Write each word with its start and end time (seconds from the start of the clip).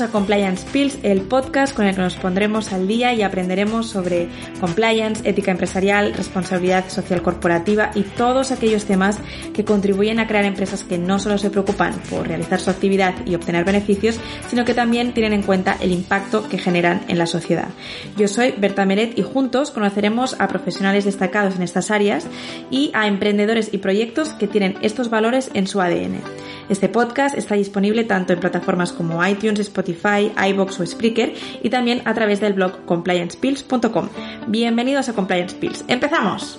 a 0.00 0.08
Compliance 0.08 0.64
Pills, 0.70 0.98
el 1.02 1.22
podcast 1.22 1.74
con 1.74 1.86
el 1.86 1.94
que 1.94 2.02
nos 2.02 2.14
pondremos 2.14 2.72
al 2.72 2.86
día 2.86 3.14
y 3.14 3.22
aprenderemos 3.22 3.88
sobre 3.88 4.28
compliance, 4.58 5.28
ética 5.28 5.50
empresarial, 5.50 6.12
responsabilidad 6.14 6.88
social 6.88 7.22
corporativa 7.22 7.90
y 7.94 8.02
todos 8.02 8.50
aquellos 8.50 8.84
temas 8.84 9.18
que 9.54 9.64
contribuyen 9.64 10.20
a 10.20 10.26
crear 10.26 10.44
empresas 10.44 10.84
que 10.84 10.98
no 10.98 11.18
solo 11.18 11.38
se 11.38 11.50
preocupan 11.50 11.94
por 12.10 12.28
realizar 12.28 12.60
su 12.60 12.70
actividad 12.70 13.14
y 13.26 13.34
obtener 13.34 13.64
beneficios, 13.64 14.18
sino 14.48 14.64
que 14.64 14.74
también 14.74 15.12
tienen 15.12 15.32
en 15.32 15.42
cuenta 15.42 15.76
el 15.80 15.92
impacto 15.92 16.48
que 16.48 16.58
generan 16.58 17.02
en 17.08 17.18
la 17.18 17.26
sociedad. 17.26 17.68
Yo 18.16 18.28
soy 18.28 18.54
Berta 18.56 18.84
Meret 18.84 19.18
y 19.18 19.22
juntos 19.22 19.70
conoceremos 19.70 20.36
a 20.38 20.48
profesionales 20.48 21.04
destacados 21.04 21.56
en 21.56 21.62
estas 21.62 21.90
áreas 21.90 22.26
y 22.70 22.90
a 22.94 23.06
emprendedores 23.06 23.70
y 23.72 23.78
proyectos 23.78 24.30
que 24.30 24.48
tienen 24.48 24.76
estos 24.82 25.10
valores 25.10 25.50
en 25.54 25.66
su 25.66 25.80
ADN. 25.80 26.20
Este 26.68 26.88
podcast 26.90 27.36
está 27.36 27.54
disponible 27.54 28.04
tanto 28.04 28.34
en 28.34 28.40
plataformas 28.40 28.92
como 28.92 29.26
iTunes, 29.26 29.58
Spotify, 29.60 30.30
iBox 30.50 30.80
o 30.80 30.86
Spreaker 30.86 31.32
y 31.62 31.70
también 31.70 32.02
a 32.04 32.12
través 32.12 32.40
del 32.40 32.52
blog 32.52 32.84
compliancepills.com. 32.84 34.08
Bienvenidos 34.50 35.10
a 35.10 35.12
Compliance 35.12 35.54
Pills. 35.54 35.84
¡Empezamos! 35.88 36.58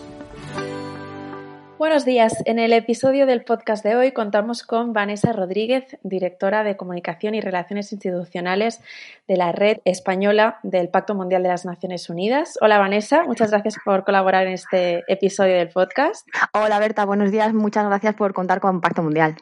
Buenos 1.79 2.05
días. 2.05 2.35
En 2.45 2.59
el 2.59 2.71
episodio 2.71 3.25
del 3.25 3.43
podcast 3.43 3.83
de 3.83 3.95
hoy 3.95 4.11
contamos 4.11 4.61
con 4.61 4.93
Vanessa 4.93 5.33
Rodríguez, 5.33 5.97
directora 6.03 6.63
de 6.63 6.77
Comunicación 6.77 7.33
y 7.33 7.41
Relaciones 7.41 7.91
Institucionales 7.91 8.79
de 9.27 9.37
la 9.37 9.53
Red 9.53 9.79
Española 9.85 10.59
del 10.61 10.89
Pacto 10.89 11.15
Mundial 11.15 11.41
de 11.41 11.49
las 11.49 11.65
Naciones 11.65 12.11
Unidas. 12.11 12.59
Hola 12.61 12.77
Vanessa, 12.77 13.23
muchas 13.23 13.49
gracias 13.49 13.77
por 13.83 14.03
colaborar 14.03 14.45
en 14.45 14.53
este 14.53 15.03
episodio 15.07 15.55
del 15.55 15.69
podcast. 15.69 16.27
Hola 16.53 16.77
Berta, 16.77 17.05
buenos 17.05 17.31
días. 17.31 17.55
Muchas 17.55 17.87
gracias 17.87 18.13
por 18.13 18.33
contar 18.33 18.59
con 18.59 18.81
Pacto 18.81 19.01
Mundial. 19.01 19.35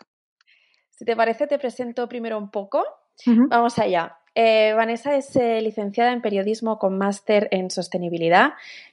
Si 0.92 1.04
te 1.04 1.18
parece, 1.18 1.48
te 1.48 1.60
presento 1.60 2.08
primero 2.08 2.38
un 2.38 2.50
poco. 2.50 2.82
Vamos 3.26 3.78
allá. 3.78 4.18
Eh, 4.40 4.74
Vanessa 4.76 5.18
es 5.18 5.36
eh, 5.36 5.60
licenciada 5.62 6.14
en 6.14 6.22
periodismo 6.22 6.78
con 6.78 6.96
máster 6.96 7.48
en 7.50 7.72
sostenibilidad. 7.72 8.52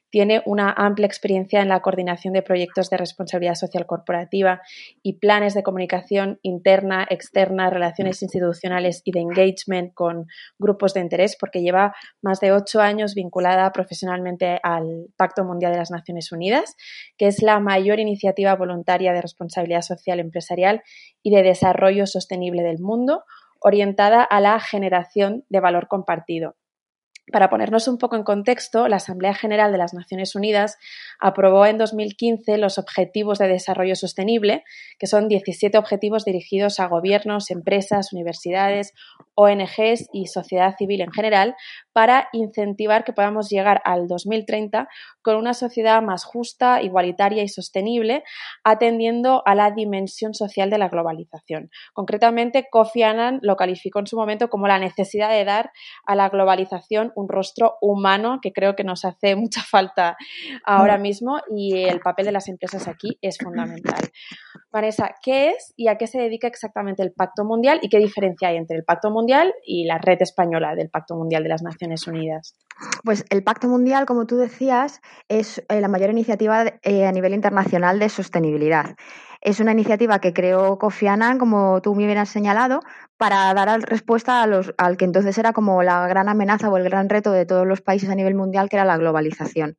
Tiene 0.09 0.43
una 0.47 0.73
amplia 0.73 1.07
experiencia 1.07 1.61
en 1.61 1.69
la 1.69 1.83
coordinación 1.83 2.33
de 2.33 2.41
proyectos 2.41 2.89
de 2.89 2.97
responsabilidad 2.97 3.55
social 3.55 3.85
corporativa 3.85 4.63
y 5.03 5.19
planes 5.19 5.53
de 5.53 5.63
comunicación 5.63 6.39
interna, 6.41 7.07
externa, 7.11 7.69
relaciones 7.69 8.23
institucionales 8.23 9.03
y 9.05 9.13
de 9.13 9.21
engagement 9.21 9.93
con 9.93 10.29
grupos 10.59 10.95
de 10.95 11.01
interés, 11.01 11.37
porque 11.39 11.61
lleva 11.61 11.95
más 12.23 12.41
de 12.41 12.53
ocho 12.53 12.81
años 12.81 13.15
vinculada 13.15 13.71
profesionalmente 13.73 14.61
al 14.63 15.09
Pacto 15.19 15.45
Mundial 15.45 15.73
de 15.73 15.79
las 15.79 15.91
Naciones 15.91 16.33
Unidas, 16.33 16.75
que 17.19 17.27
es 17.27 17.43
la 17.43 17.61
mayor 17.61 18.01
iniciativa 18.01 18.57
voluntaria 18.57 19.13
de 19.13 19.21
responsabilidad 19.21 19.83
social 19.83 20.21
empresarial 20.21 20.83
y 21.23 21.35
de 21.35 21.43
desarrollo 21.43 22.07
sostenible 22.07 22.63
del 22.63 22.79
mundo, 22.79 23.25
orientada 23.65 24.23
a 24.23 24.41
la 24.41 24.61
generación 24.61 25.45
de 25.49 25.61
valor 25.61 25.89
compartido. 25.89 26.55
Para 27.33 27.49
ponernos 27.49 27.89
un 27.89 27.97
poco 27.97 28.17
en 28.17 28.23
contexto, 28.23 28.87
la 28.87 28.97
Asamblea 28.97 29.33
General 29.33 29.73
de 29.73 29.79
las 29.79 29.95
Naciones 29.95 30.35
Unidas 30.35 30.77
aprobó 31.19 31.65
en 31.65 31.79
2015 31.79 32.59
los 32.59 32.77
Objetivos 32.77 33.39
de 33.39 33.49
Desarrollo 33.49 33.97
Sostenible, 33.97 34.63
que 34.99 35.07
son 35.07 35.29
17 35.29 35.79
objetivos 35.79 36.27
dirigidos 36.27 36.81
a 36.81 36.87
gobiernos, 36.87 37.51
empresas, 37.51 38.13
universidades, 38.13 38.93
ONGs 39.35 40.11
y 40.13 40.27
sociedad 40.27 40.77
civil 40.77 41.01
en 41.01 41.13
general, 41.13 41.57
para 41.95 42.29
incentivar 42.33 43.05
que 43.05 43.13
podamos 43.13 43.49
llegar 43.49 43.81
al 43.85 44.09
2030 44.09 44.89
con 45.23 45.37
una 45.37 45.55
sociedad 45.55 46.03
más 46.03 46.25
justa, 46.25 46.83
igualitaria 46.83 47.45
y 47.45 47.49
sostenible, 47.49 48.25
atendiendo 48.65 49.43
a 49.47 49.55
la 49.55 49.71
dimensión 49.71 50.35
social 50.35 50.71
de 50.71 50.79
la 50.79 50.89
globalización. 50.89 51.71
Concretamente, 51.93 52.67
Kofi 52.69 53.05
Annan 53.05 53.39
lo 53.43 53.55
calificó 53.55 54.01
en 54.01 54.09
su 54.09 54.17
momento 54.17 54.51
como 54.51 54.67
la 54.67 54.81
necesidad 54.81 55.31
de 55.31 55.45
dar 55.45 55.71
a 56.05 56.17
la 56.17 56.29
globalización 56.29 57.13
un 57.15 57.29
rostro 57.29 57.77
humano 57.81 58.41
que 58.43 58.53
creo 58.53 58.75
que 58.75 58.83
nos 58.83 59.05
hace 59.05 59.37
mucha 59.45 59.63
falta 59.63 60.17
ahora 60.65 60.99
mismo 60.99 61.41
y 61.55 61.85
el 61.85 62.01
papel 62.01 62.27
de 62.27 62.33
las 62.33 62.49
empresas 62.49 62.89
aquí 62.89 63.19
es 63.23 63.39
fundamental. 63.39 64.11
Vanessa, 64.73 65.15
¿qué 65.23 65.51
es 65.51 65.73
y 65.77 65.87
a 65.87 65.97
qué 65.97 66.09
se 66.09 66.19
dedica 66.19 66.49
exactamente 66.49 67.05
el 67.05 67.13
Pacto 67.13 67.45
Mundial 67.45 67.79
y 67.83 67.89
qué 67.89 67.99
diferencia 67.99 68.49
hay 68.49 68.57
entre 68.57 68.77
el 68.77 68.85
Pacto 68.85 69.13
Mundial 69.13 69.55
y 69.65 69.85
la 69.85 69.99
red 69.99 70.21
española 70.21 70.75
del 70.75 70.91
Pacto 70.91 71.15
Mundial 71.15 71.45
de 71.45 71.51
las 71.51 71.63
Naciones 71.63 71.84
Unidas? 72.07 72.57
Pues 73.05 73.25
el 73.31 73.45
Pacto 73.45 73.69
Mundial, 73.69 74.07
como 74.07 74.27
tú 74.27 74.37
decías, 74.37 75.01
es 75.29 75.63
eh, 75.69 75.81
la 75.81 75.89
mayor 75.89 76.11
iniciativa 76.11 76.65
eh, 76.83 77.07
a 77.07 77.13
nivel 77.13 77.35
internacional 77.35 77.99
de 77.99 78.09
sostenibilidad. 78.09 78.97
Es 79.41 79.61
una 79.61 79.73
iniciativa 79.73 80.19
que 80.19 80.33
creó 80.33 80.79
Kofi 80.79 81.07
Annan, 81.07 81.39
como 81.39 81.81
tú 81.83 81.95
muy 81.95 82.07
bien 82.07 82.19
has 82.19 82.31
señalado, 82.31 82.81
para 83.17 83.53
dar 83.55 83.81
respuesta 83.83 84.43
a 84.43 84.47
los, 84.47 84.75
al 84.79 84.97
que 84.97 85.05
entonces 85.05 85.37
era 85.39 85.53
como 85.53 85.83
la 85.83 86.07
gran 86.09 86.29
amenaza 86.29 86.69
o 86.71 86.77
el 86.77 86.85
gran 86.85 87.09
reto 87.09 87.31
de 87.31 87.47
todos 87.47 87.67
los 87.67 87.81
países 87.81 88.09
a 88.09 88.15
nivel 88.15 88.35
mundial, 88.35 88.69
que 88.69 88.77
era 88.77 88.85
la 88.85 88.97
globalización. 88.97 89.77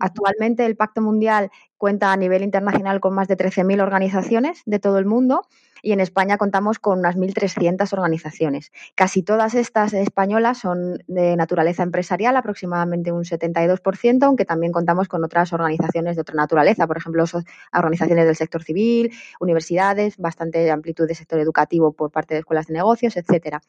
Actualmente 0.00 0.66
el 0.66 0.76
Pacto 0.76 1.02
Mundial 1.02 1.50
cuenta 1.76 2.12
a 2.12 2.16
nivel 2.16 2.42
internacional 2.42 3.00
con 3.00 3.14
más 3.14 3.28
de 3.28 3.36
13.000 3.36 3.82
organizaciones 3.82 4.62
de 4.64 4.78
todo 4.78 4.98
el 4.98 5.04
mundo 5.04 5.42
y 5.82 5.92
en 5.92 6.00
España 6.00 6.38
contamos 6.38 6.78
con 6.78 6.98
unas 6.98 7.16
1.300 7.16 7.92
organizaciones. 7.92 8.72
Casi 8.94 9.22
todas 9.22 9.54
estas 9.54 9.92
españolas 9.92 10.58
son 10.58 10.98
de 11.06 11.36
naturaleza 11.36 11.82
empresarial, 11.82 12.36
aproximadamente 12.36 13.12
un 13.12 13.24
72%, 13.24 14.22
aunque 14.24 14.44
también 14.44 14.72
contamos 14.72 15.08
con 15.08 15.24
otras 15.24 15.52
organizaciones 15.52 16.16
de 16.16 16.22
otra 16.22 16.34
naturaleza, 16.34 16.86
por 16.86 16.96
ejemplo, 16.96 17.24
organizaciones 17.72 18.26
del 18.26 18.36
sector 18.36 18.62
civil, 18.62 19.12
universidades, 19.40 20.16
bastante 20.16 20.70
amplitud 20.70 21.06
de 21.06 21.14
sector 21.14 21.38
educativo 21.40 21.92
por 21.92 22.10
parte 22.10 22.34
de 22.34 22.40
escuelas 22.40 22.66
de 22.66 22.74
negocios, 22.74 23.16
etcétera. 23.16 23.60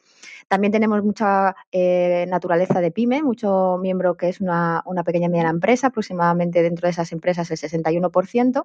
También 0.48 0.72
tenemos 0.72 1.04
mucha 1.04 1.56
eh, 1.72 2.26
naturaleza 2.30 2.82
de 2.82 2.92
pyme, 2.92 3.24
mucho 3.24 3.78
miembro 3.82 4.16
que 4.16 4.30
es 4.30 4.42
una, 4.42 4.82
una 4.86 5.04
pequeña 5.04 5.28
y 5.28 5.30
mediana 5.30 5.50
empresa, 5.50 5.88
aproximadamente 5.88 6.62
dentro 6.62 6.88
de 6.88 6.92
esas 6.92 7.12
empresas 7.12 7.50
el 7.52 7.58
61% 7.58 8.64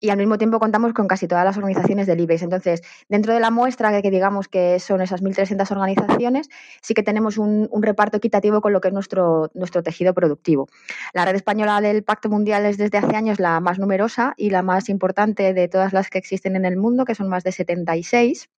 y 0.00 0.10
al 0.10 0.18
mismo 0.18 0.38
tiempo 0.38 0.58
contamos 0.58 0.92
con 0.92 1.08
casi 1.08 1.26
todas 1.26 1.44
las 1.44 1.56
organizaciones 1.56 2.06
del 2.06 2.20
IBEX. 2.20 2.42
Entonces, 2.42 2.82
dentro 3.08 3.32
de 3.32 3.40
la 3.40 3.50
muestra, 3.50 4.00
que, 4.00 4.10
digamos 4.10 4.48
que 4.48 4.78
son 4.78 5.00
esas 5.00 5.22
1.300 5.22 5.70
organizaciones, 5.72 6.48
sí 6.82 6.94
que 6.94 7.02
tenemos 7.02 7.38
un, 7.38 7.68
reparto 7.82 8.18
equitativo 8.18 8.60
con 8.60 8.72
lo 8.72 8.80
que 8.80 8.88
es 8.88 8.94
nuestro, 8.94 9.50
nuestro 9.54 9.82
tejido 9.82 10.14
productivo. 10.14 10.68
La 11.14 11.24
red 11.24 11.34
española 11.34 11.80
del 11.80 12.04
Pacto 12.04 12.28
Mundial 12.28 12.66
es 12.66 12.76
desde 12.76 12.98
hace 12.98 13.16
años 13.16 13.40
la 13.40 13.60
más 13.60 13.78
numerosa 13.78 14.34
y 14.36 14.50
la 14.50 14.62
más 14.62 14.88
importante 14.88 15.54
de 15.54 15.68
todas 15.68 15.92
las 15.92 16.10
que 16.10 16.18
existen 16.18 16.54
en 16.54 16.64
el 16.64 16.76
mundo, 16.76 17.04
que 17.04 17.14
son 17.14 17.28
más 17.28 17.44
de 17.44 17.52
76. 17.52 18.50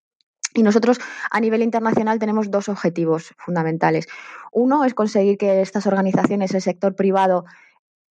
Y 0.54 0.62
nosotros 0.62 0.98
a 1.30 1.40
nivel 1.40 1.62
internacional 1.62 2.18
tenemos 2.18 2.50
dos 2.50 2.68
objetivos 2.68 3.34
fundamentales. 3.38 4.08
Uno 4.52 4.84
es 4.84 4.94
conseguir 4.94 5.38
que 5.38 5.60
estas 5.60 5.86
organizaciones, 5.86 6.52
el 6.54 6.60
sector 6.62 6.96
privado, 6.96 7.44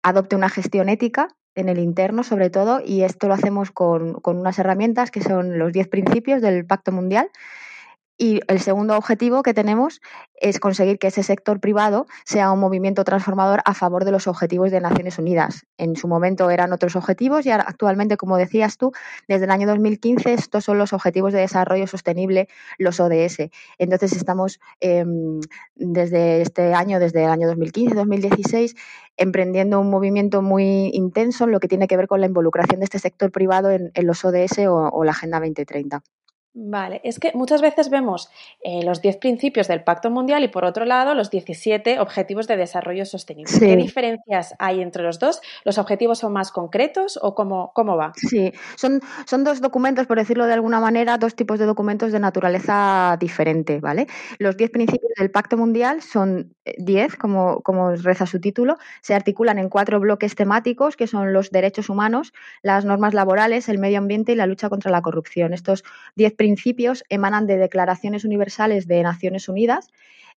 adopte 0.03 0.35
una 0.35 0.49
gestión 0.49 0.89
ética 0.89 1.29
en 1.55 1.69
el 1.69 1.79
interno 1.79 2.23
sobre 2.23 2.51
todo, 2.51 2.81
y 2.85 3.03
esto 3.03 3.29
lo 3.29 3.35
hacemos 3.35 3.71
con, 3.71 4.15
con 4.15 4.39
unas 4.39 4.59
herramientas 4.59 5.11
que 5.11 5.23
son 5.23 5.59
los 5.59 5.73
10 5.73 5.89
principios 5.89 6.43
del 6.43 6.67
Pacto 6.67 6.93
Mundial, 6.93 7.31
y 8.17 8.41
el 8.47 8.61
segundo 8.61 8.97
objetivo 8.97 9.43
que 9.43 9.55
tenemos 9.55 10.01
es 10.37 10.61
conseguir 10.61 10.99
que 10.99 11.09
ese 11.09 11.25
sector 11.25 11.59
privado 11.59 12.07
sea 12.25 12.53
un 12.53 12.61
movimiento 12.61 13.03
transformador 13.03 13.61
a 13.65 13.75
favor 13.75 14.05
de 14.05 14.13
los 14.13 14.29
objetivos 14.29 14.71
de 14.71 14.81
Naciones 14.81 15.19
Unidas. 15.19 15.67
En 15.79 15.97
su 15.97 16.07
momento 16.07 16.51
eran 16.51 16.73
otros 16.73 16.95
objetivos 16.95 17.45
y 17.47 17.51
actualmente, 17.51 18.17
como 18.17 18.37
decías 18.37 18.77
tú, 18.79 18.93
desde 19.27 19.47
el 19.47 19.51
año 19.51 19.67
2015 19.67 20.33
estos 20.33 20.65
son 20.65 20.79
los 20.79 20.93
Objetivos 20.93 21.33
de 21.33 21.41
Desarrollo 21.41 21.87
Sostenible, 21.89 22.49
los 22.79 23.01
ODS. 23.01 23.51
Entonces 23.79 24.13
estamos 24.13 24.61
em, 24.81 25.41
desde 25.75 26.43
este 26.43 26.73
año, 26.73 27.01
desde 27.01 27.25
el 27.25 27.31
año 27.31 27.51
2015-2016, 27.53 28.77
emprendiendo 29.17 29.81
un 29.81 29.91
movimiento 29.91 30.41
muy 30.41 30.91
intenso 30.93 31.45
en 31.45 31.53
lo 31.53 31.59
que 31.59 31.69
tiene 31.69 31.89
que 31.89 31.97
ver 31.97 32.07
con 32.07 32.21
la 32.21 32.27
involucración 32.27 32.81
de 32.81 32.85
este 32.85 33.01
sector 33.01 33.33
privado 33.33 33.71
en, 33.71 33.91
los 34.03 34.25
ODS 34.25 34.59
o, 34.69 34.75
o 34.75 35.05
la 35.05 35.13
Agenda 35.13 35.41
2030. 35.41 36.03
Vale, 36.57 37.01
es 37.03 37.19
que 37.19 37.33
muchas 37.35 37.61
veces 37.61 37.91
vemos 37.91 38.31
eh, 38.63 38.85
los 38.85 39.03
10 39.03 39.17
principios 39.17 39.67
del 39.67 39.83
Pacto 39.83 40.09
Mundial 40.09 40.45
y 40.45 40.49
por 40.49 40.65
otro 40.65 40.85
lado 40.85 41.13
los 41.15 41.29
17 41.29 41.99
Objetivos 41.99 42.47
de 42.47 42.57
Desarrollo 42.57 43.05
Sostenible. 43.05 43.59
¿Qué 43.59 43.75
diferencias 43.75 44.55
hay 44.61 44.81
entre 44.81 45.03
los 45.03 45.19
dos? 45.19 45.41
¿Los 45.65 45.79
objetivos 45.79 46.21
son 46.21 46.33
más 46.33 46.53
concretos 46.53 47.19
o 47.21 47.35
cómo, 47.35 47.73
cómo 47.75 47.97
va? 47.97 48.13
Sí, 48.15 48.53
son, 48.77 49.01
son 49.27 49.43
dos 49.43 49.61
documentos, 49.61 50.07
por 50.07 50.17
decirlo 50.17 50.47
de 50.47 50.53
alguna 50.53 50.79
manera, 50.79 51.19
dos 51.19 51.35
tipos 51.35 51.59
de 51.59 51.67
documentos 51.67 52.13
de 52.13 52.21
naturaleza 52.21 53.17
diferente, 53.19 53.81
¿vale? 53.81 54.07
Los 54.39 54.57
10 54.57 54.71
principios 54.71 55.11
del 55.19 55.33
Pacto 55.33 55.57
Mundial 55.57 56.03
son 56.03 56.55
10, 56.79 57.17
como, 57.17 57.61
como 57.63 57.95
reza 57.95 58.27
su 58.27 58.41
título, 58.41 58.77
se 59.03 59.15
articulan 59.15 59.59
en 59.59 59.69
cuatro 59.69 60.01
bloques 60.01 60.35
temáticos 60.35 60.97
que 60.97 61.07
son 61.07 61.33
los 61.33 61.51
derechos 61.51 61.89
humanos, 61.89 62.33
las 62.63 62.85
normas 62.85 63.15
laborales, 63.15 63.69
el 63.69 63.79
medio 63.79 63.99
ambiente 63.99 64.33
y 64.33 64.37
la 64.37 64.47
lucha 64.47 64.69
contra 64.69 64.91
la 64.91 65.03
corrupción. 65.03 65.53
Estos 65.53 65.85
10 66.17 66.35
principios 66.35 67.05
emanan 67.09 67.47
de 67.47 67.57
declaraciones 67.57 68.25
universales 68.25 68.87
de 68.87 69.03
Naciones 69.03 69.49
Unidas 69.49 69.91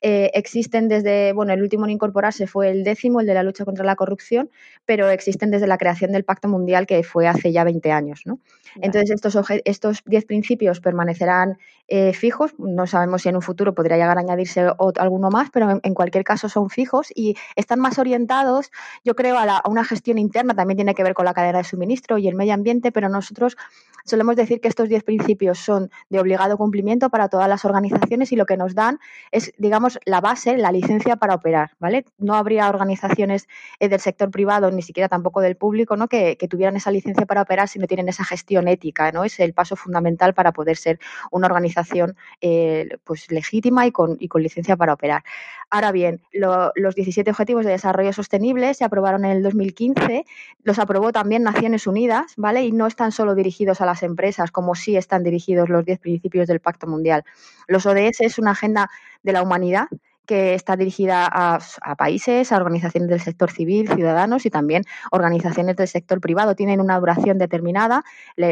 eh, 0.02 0.31
existen 0.34 0.88
desde, 0.88 1.32
bueno, 1.32 1.52
el 1.52 1.62
último 1.62 1.87
en 1.87 1.93
incorporarse 1.93 2.46
fue 2.46 2.70
el 2.70 2.84
décimo, 2.84 3.20
el 3.20 3.26
de 3.26 3.34
la 3.34 3.43
lucha 3.43 3.64
contra 3.64 3.84
la 3.84 3.96
corrupción, 3.96 4.50
pero 4.84 5.08
existen 5.08 5.50
desde 5.50 5.66
la 5.66 5.78
creación 5.78 6.12
del 6.12 6.25
Pacto 6.25 6.48
Mundial 6.48 6.87
que 6.87 7.02
fue 7.02 7.26
hace 7.26 7.50
ya 7.52 7.64
20 7.64 7.90
años, 7.93 8.22
¿no? 8.26 8.38
Entonces, 8.76 9.10
estos, 9.10 9.37
estos 9.64 10.02
10 10.04 10.26
principios 10.26 10.81
permanecerán 10.81 11.58
eh, 11.88 12.12
fijos, 12.12 12.52
no 12.58 12.87
sabemos 12.87 13.22
si 13.22 13.31
en 13.31 13.37
un 13.37 13.43
futuro 13.43 13.75
podría 13.75 13.96
llegar 13.96 14.19
a 14.19 14.20
añadirse 14.20 14.69
alguno 14.98 15.31
más, 15.31 15.50
pero 15.50 15.81
en, 15.82 15.94
cualquier 15.94 16.25
caso 16.25 16.49
son 16.49 16.69
fijos 16.69 17.08
y 17.14 17.37
están 17.54 17.81
más 17.81 17.99
orientados, 17.99 18.70
yo 19.02 19.14
creo, 19.14 19.38
a, 19.38 19.44
a 19.44 19.69
una 19.69 19.84
gestión 19.84 20.19
interna, 20.19 20.54
también 20.54 20.76
tiene 20.76 20.94
que 20.94 21.02
ver 21.02 21.14
con 21.14 21.25
la 21.25 21.32
cadena 21.32 21.58
de 21.58 21.64
suministro 21.64 22.19
y 22.19 22.28
el 22.28 22.34
medio 22.34 22.52
ambiente, 22.52 22.92
pero 22.92 23.08
nosotros 23.08 23.56
solemos 24.06 24.36
decir 24.36 24.60
que 24.60 24.68
estos 24.68 24.88
10 24.88 25.04
principios 25.04 25.58
son 25.58 25.90
de 26.08 26.20
obligado 26.20 26.56
cumplimiento 26.56 27.10
para 27.10 27.28
todas 27.28 27.48
las 27.48 27.64
organizaciones 27.64 28.32
y 28.32 28.36
lo 28.36 28.46
que 28.46 28.56
nos 28.56 28.74
dan 28.74 28.98
es, 29.32 29.52
digamos, 29.58 29.98
la 30.04 30.20
base, 30.20 30.56
la 30.56 30.72
licencia 30.72 31.16
para 31.16 31.34
operar, 31.34 31.72
¿vale? 31.78 32.04
No 32.18 32.34
habría 32.34 32.68
organizaciones 32.68 33.48
eh, 33.80 33.88
del 33.88 34.00
sector 34.00 34.30
privado, 34.30 34.70
ni 34.70 34.82
siquiera 34.82 35.08
tampoco 35.08 35.40
del 35.40 35.56
público, 35.56 35.96
¿no? 35.96 36.08
Que, 36.08 36.36
tuvieran 36.46 36.76
esa 36.76 36.92
licencia 36.92 37.26
para 37.26 37.42
operar 37.42 37.66
si 37.66 37.80
no 37.80 37.88
tienen 37.88 38.08
esa 38.08 38.24
gestión 38.24 38.68
ética, 38.68 39.10
¿no? 39.10 39.24
Es 39.24 39.40
el 39.40 39.52
paso 39.52 39.74
fundamental 39.74 40.32
para 40.32 40.52
poder 40.52 40.76
ser 40.76 41.00
una 41.32 41.48
organización 41.48 42.16
eh, 42.40 42.98
pues 43.02 43.28
legítima 43.32 43.84
y 43.84 43.90
con, 43.90 44.16
y 44.20 44.28
con 44.28 44.44
licencia 44.44 44.76
para 44.76 44.92
operar. 44.92 45.24
Ahora 45.68 45.90
bien, 45.90 46.22
los 46.32 46.94
17 46.94 47.28
Objetivos 47.28 47.64
de 47.64 47.72
Desarrollo 47.72 48.12
Sostenible 48.12 48.72
se 48.74 48.84
aprobaron 48.84 49.24
en 49.24 49.32
el 49.32 49.42
2015, 49.42 50.24
los 50.62 50.78
aprobó 50.78 51.10
también 51.10 51.42
Naciones 51.42 51.88
Unidas, 51.88 52.34
¿vale? 52.36 52.64
Y 52.64 52.70
no 52.70 52.86
están 52.86 53.10
solo 53.10 53.34
dirigidos 53.34 53.80
a 53.80 53.86
las 53.86 54.04
empresas, 54.04 54.52
como 54.52 54.76
sí 54.76 54.96
están 54.96 55.24
dirigidos 55.24 55.68
los 55.68 55.84
10 55.84 55.98
principios 55.98 56.46
del 56.46 56.60
Pacto 56.60 56.86
Mundial. 56.86 57.24
Los 57.66 57.84
ODS 57.84 58.20
es 58.20 58.38
una 58.38 58.52
agenda 58.52 58.88
de 59.24 59.32
la 59.32 59.42
humanidad 59.42 59.88
que 60.24 60.54
está 60.54 60.76
dirigida 60.76 61.28
a, 61.30 61.58
países, 61.96 62.52
a 62.52 62.56
organizaciones 62.56 63.08
del 63.08 63.20
sector 63.20 63.50
civil, 63.50 63.88
ciudadanos 63.88 64.46
y 64.46 64.50
también 64.50 64.84
organizaciones 65.10 65.76
del 65.76 65.88
sector 65.88 66.20
privado. 66.20 66.54
Tienen 66.54 66.80
una 66.80 66.98
duración 66.98 67.38
determinada, 67.38 68.04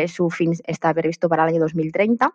su 0.08 0.30
fin 0.30 0.52
está 0.66 0.92
previsto 0.94 1.28
para 1.28 1.44
el 1.44 1.50
año 1.50 1.60
2030 1.60 2.34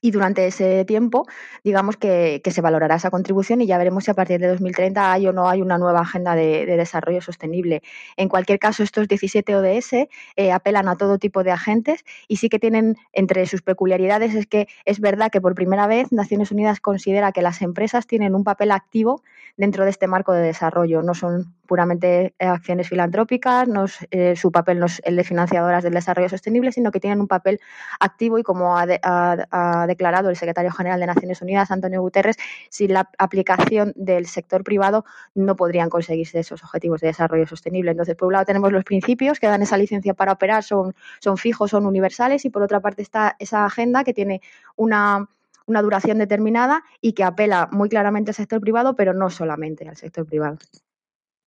y 0.00 0.10
durante 0.10 0.46
ese 0.46 0.84
tiempo, 0.84 1.26
digamos 1.64 1.96
que, 1.96 2.42
se 2.48 2.62
valorará 2.62 2.94
esa 2.96 3.10
contribución 3.10 3.60
y 3.60 3.66
ya 3.66 3.76
veremos 3.76 4.04
si 4.04 4.10
a 4.10 4.14
partir 4.14 4.40
de 4.40 4.48
2030 4.48 5.12
hay 5.12 5.26
o 5.26 5.32
no 5.34 5.48
hay 5.48 5.60
una 5.60 5.76
nueva 5.76 6.00
agenda 6.00 6.34
de, 6.34 6.64
desarrollo 6.66 7.20
sostenible. 7.20 7.82
En 8.16 8.28
cualquier 8.28 8.58
caso, 8.58 8.82
estos 8.82 9.06
17 9.06 9.54
ODS 9.54 9.92
eh, 10.36 10.52
apelan 10.52 10.88
a 10.88 10.96
todo 10.96 11.18
tipo 11.18 11.44
de 11.44 11.50
agentes 11.50 12.04
y 12.26 12.36
sí 12.36 12.48
que 12.48 12.58
tienen 12.58 12.96
entre 13.12 13.44
sus 13.46 13.62
peculiaridades 13.62 14.34
es 14.34 14.46
que 14.46 14.68
es 14.86 15.00
verdad 15.00 15.30
que 15.30 15.40
por 15.40 15.54
primera 15.54 15.86
vez 15.86 16.10
Naciones 16.10 16.50
Unidas 16.50 16.80
considera 16.80 17.32
que 17.32 17.42
las 17.42 17.60
empresas 17.60 18.06
tienen 18.06 18.34
un 18.34 18.44
papel 18.44 18.70
activo 18.70 19.22
dentro 19.58 19.84
de 19.84 19.90
este 19.90 20.06
marco 20.06 20.32
de 20.32 20.42
desarrollo. 20.42 21.02
No 21.02 21.14
son 21.14 21.52
puramente 21.66 22.34
acciones 22.38 22.88
filantrópicas, 22.88 23.68
no 23.68 23.84
eh, 24.10 24.36
su 24.36 24.50
papel 24.50 24.78
no 24.78 24.86
es 24.86 25.02
el 25.04 25.16
de 25.16 25.24
financiadoras 25.24 25.84
del 25.84 25.92
desarrollo 25.92 26.28
sostenible, 26.28 26.72
sino 26.72 26.90
que 26.90 27.00
tienen 27.00 27.20
un 27.20 27.28
papel 27.28 27.60
activo 28.00 28.38
y 28.38 28.42
como 28.42 28.78
ha, 28.78 29.86
declarado 29.88 30.30
el 30.30 30.36
secretario 30.36 30.70
general 30.70 31.00
de 31.00 31.06
Naciones 31.06 31.42
Unidas, 31.42 31.72
Antonio 31.72 32.00
Guterres, 32.00 32.36
sin 32.70 32.92
la 32.92 33.10
aplicación 33.18 33.92
del 33.96 34.26
sector 34.26 34.62
privado 34.62 35.04
no 35.34 35.56
podrían 35.56 35.90
conseguirse 35.90 36.38
esos 36.38 36.62
objetivos 36.62 37.00
de 37.00 37.08
desarrollo 37.08 37.48
sostenible. 37.48 37.90
Entonces, 37.90 38.14
por 38.14 38.26
un 38.26 38.34
lado 38.34 38.44
tenemos 38.44 38.70
los 38.70 38.84
principios 38.84 39.40
que 39.40 39.48
dan 39.48 39.62
esa 39.62 39.76
licencia 39.76 40.14
para 40.14 40.32
operar, 40.32 40.62
son, 40.62 40.94
son 41.18 41.36
fijos, 41.36 41.70
son 41.72 41.86
universales, 41.86 42.44
y 42.44 42.50
por 42.50 42.62
otra 42.62 42.78
parte 42.78 43.02
está 43.02 43.34
esa 43.40 43.64
agenda 43.64 44.04
que 44.04 44.14
tiene 44.14 44.40
una 44.76 45.28
una 45.66 45.82
duración 45.82 46.16
determinada 46.16 46.82
y 47.02 47.12
que 47.12 47.24
apela 47.24 47.68
muy 47.70 47.90
claramente 47.90 48.30
al 48.30 48.34
sector 48.34 48.58
privado, 48.60 48.96
pero 48.96 49.12
no 49.12 49.28
solamente 49.28 49.86
al 49.86 49.96
sector 49.96 50.24
privado. 50.24 50.56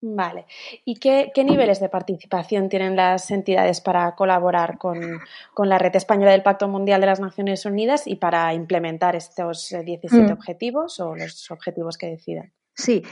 Vale. 0.03 0.48
¿Y 0.83 0.95
qué, 0.95 1.31
niveles 1.44 1.80
de 1.80 1.88
participación 1.88 2.69
tienen 2.69 2.95
las 2.95 3.30
entidades 3.30 3.81
para 3.81 4.15
colaborar 4.15 4.80
con, 4.80 5.21
la 5.57 5.77
Red 5.77 5.95
Española 5.95 6.31
del 6.31 6.42
Pacto 6.42 6.68
Mundial 6.68 7.01
de 7.01 7.07
las 7.07 7.19
Naciones 7.19 7.65
Unidas 7.65 8.07
y 8.07 8.15
para 8.15 8.51
implementar 8.56 9.15
estos 9.15 9.69
17 9.69 10.18
eh, 10.18 10.21
mm. 10.21 10.31
objetivos 10.31 11.00
o 11.00 11.15
los 11.15 11.51
objetivos 11.51 12.00
que 12.00 12.07
decidan? 12.07 12.51
Sí, 12.74 13.03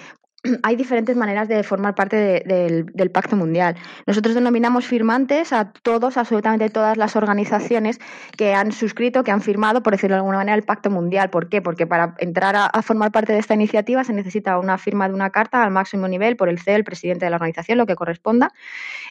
hay 0.64 0.76
diferentes 0.76 1.16
maneras 1.16 1.48
de 1.48 1.64
formar 1.64 1.96
parte 1.96 2.44
del, 2.46 3.12
Pacto 3.12 3.36
Mundial. 3.36 3.76
Nosotros 4.06 4.36
denominamos 4.36 4.86
firmantes 4.86 5.52
a 5.52 5.72
todos, 5.72 6.18
absolutamente 6.18 6.70
todas 6.70 6.96
las 6.96 7.16
organizaciones 7.16 8.00
que 8.38 8.54
han 8.54 8.72
suscrito, 8.72 9.24
que 9.24 9.32
han 9.32 9.42
firmado, 9.42 9.82
por 9.84 9.94
decirlo 9.94 10.16
de 10.16 10.20
alguna 10.20 10.38
manera, 10.38 10.56
el 10.56 10.64
Pacto 10.64 10.90
Mundial. 10.90 11.30
¿Por 11.30 11.50
qué? 11.50 11.62
Porque 11.62 11.88
para 11.88 12.16
entrar 12.20 12.56
a, 12.56 12.70
formar 12.82 13.12
parte 13.12 13.34
de 13.34 13.40
esta 13.40 13.54
iniciativa 13.56 14.04
se 14.04 14.14
necesita 14.14 14.58
una 14.60 14.78
firma 14.78 15.08
de 15.08 15.16
una 15.16 15.32
carta 15.32 15.64
al 15.64 15.72
máximo 15.72 16.08
nivel 16.08 16.36
por 16.36 16.50
el 16.50 16.60
CEO, 16.60 16.76
el 16.76 16.84
presidente 16.84 17.26
de 17.26 17.32
la 17.32 17.38
organización, 17.38 17.78
lo 17.78 17.86
que 17.86 17.96
corresponda, 17.96 18.52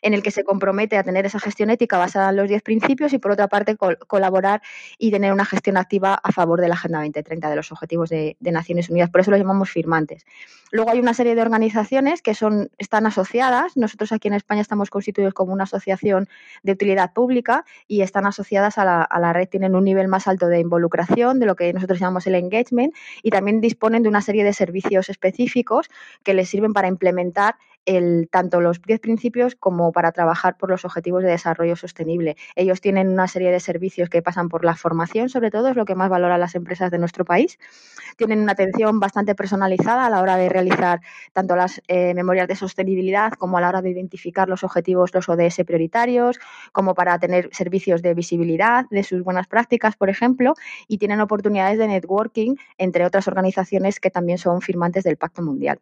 en 0.00 0.14
el 0.14 0.22
que 0.22 0.30
se 0.30 0.44
compromete 0.44 0.96
a 0.96 1.02
tener 1.02 1.26
esa 1.26 1.40
gestión 1.40 1.70
ética 1.70 1.98
basada 1.98 2.30
en 2.30 2.36
los 2.36 2.48
10 2.48 2.62
principios 2.62 3.12
y, 3.12 3.19
por 3.19 3.32
otra 3.32 3.48
parte, 3.48 3.76
colaborar 3.76 4.62
y 4.96 5.10
tener 5.10 5.32
una 5.32 5.44
gestión 5.44 5.76
activa 5.76 6.19
a 6.22 6.32
favor 6.32 6.60
de 6.60 6.69
la 6.69 6.75
Agenda 6.75 6.98
2030, 6.98 7.50
de 7.50 7.56
los 7.56 7.72
Objetivos 7.72 8.08
de, 8.08 8.36
de 8.38 8.52
Naciones 8.52 8.88
Unidas. 8.88 9.10
Por 9.10 9.20
eso 9.20 9.30
lo 9.30 9.36
llamamos 9.36 9.70
firmantes. 9.70 10.25
Luego 10.70 10.90
hay 10.90 11.00
una 11.00 11.14
serie 11.19 11.35
de 11.35 11.43
organizaciones 11.43 12.23
que 12.23 12.35
son, 12.35 12.70
están 12.79 13.05
asociadas. 13.05 13.76
Nosotros 13.76 14.12
aquí 14.12 14.29
en 14.29 14.35
España 14.35 14.62
estamos 14.62 14.88
constituidos 14.88 15.35
como 15.35 15.53
una 15.53 15.65
asociación 15.65 16.29
de 16.62 16.73
utilidad 16.73 17.12
pública 17.12 17.65
y 17.88 18.03
están 18.03 18.25
asociadas 18.25 18.79
a 18.79 18.85
la, 18.85 19.03
a 19.03 19.19
la 19.19 19.32
red, 19.32 19.49
tienen 19.49 19.75
un 19.75 19.85
nivel 19.85 20.06
más 20.06 20.29
alto 20.29 20.47
de 20.47 20.61
involucración, 20.61 21.41
de 21.41 21.47
lo 21.47 21.56
que 21.56 21.73
nosotros 21.73 21.99
llamamos 21.99 22.26
el 22.29 22.37
engagement, 22.37 22.94
y 23.23 23.31
también 23.31 23.61
disponen 23.61 24.05
de 24.05 24.09
una 24.09 24.23
serie 24.23 24.44
de 24.44 24.53
servicios 24.53 25.09
específicos 25.09 25.91
que 26.23 26.35
les 26.35 26.49
sirven 26.49 26.73
para 26.73 26.87
implementar 26.87 27.56
tanto 28.30 28.60
los 28.60 28.82
10 28.82 29.00
principios 29.00 29.54
como 29.54 29.92
para 29.92 30.12
trabajar 30.12 30.56
por 30.56 30.70
los 30.70 30.84
objetivos 30.84 31.22
de 31.22 31.30
desarrollo 31.30 31.75
sostenible. 31.75 32.36
Ellos 32.54 32.80
tienen 32.80 33.08
una 33.08 33.28
serie 33.28 33.50
de 33.50 33.60
servicios 33.60 34.10
que 34.10 34.20
pasan 34.20 34.48
por 34.48 34.64
la 34.64 34.76
formación, 34.76 35.28
sobre 35.28 35.50
todo 35.50 35.69
es 35.69 35.76
lo 35.76 35.84
que 35.84 35.94
más 35.94 36.10
valoran 36.10 36.40
las 36.40 36.54
empresas 36.54 36.90
de 36.90 36.98
nuestro 36.98 37.25
país. 37.25 37.58
Tienen 38.16 38.40
una 38.40 38.52
atención 38.52 39.00
bastante 39.00 39.34
personalizada 39.34 40.06
a 40.06 40.10
la 40.10 40.20
hora 40.20 40.36
de 40.36 40.48
realizar 40.48 41.00
tanto 41.32 41.56
las 41.56 41.80
eh, 41.88 42.14
memorias 42.14 42.48
de 42.48 42.56
sostenibilidad 42.56 43.32
como 43.32 43.58
a 43.58 43.60
la 43.60 43.69
hora 43.70 43.82
de 43.82 43.90
identificar 43.90 44.48
los 44.48 44.64
objetivos, 44.64 45.14
los 45.14 45.28
ODS 45.28 45.64
prioritarios, 45.64 46.38
como 46.72 46.94
para 46.94 47.19
tener 47.19 47.48
servicios 47.52 48.02
de 48.02 48.14
visibilidad 48.14 48.84
de 48.90 49.02
sus 49.02 49.22
buenas 49.22 49.46
prácticas, 49.46 49.96
por 49.96 50.10
ejemplo, 50.10 50.54
y 50.88 50.98
tienen 50.98 51.20
oportunidades 51.20 51.78
de 51.78 51.88
networking 51.88 52.56
entre 52.76 53.06
otras 53.06 53.28
organizaciones 53.28 54.00
que 54.00 54.11
también 54.11 54.38
son 54.38 54.61
firmantes 54.61 55.04
del 55.04 55.16
Pacto 55.16 55.42
Mundial. 55.42 55.80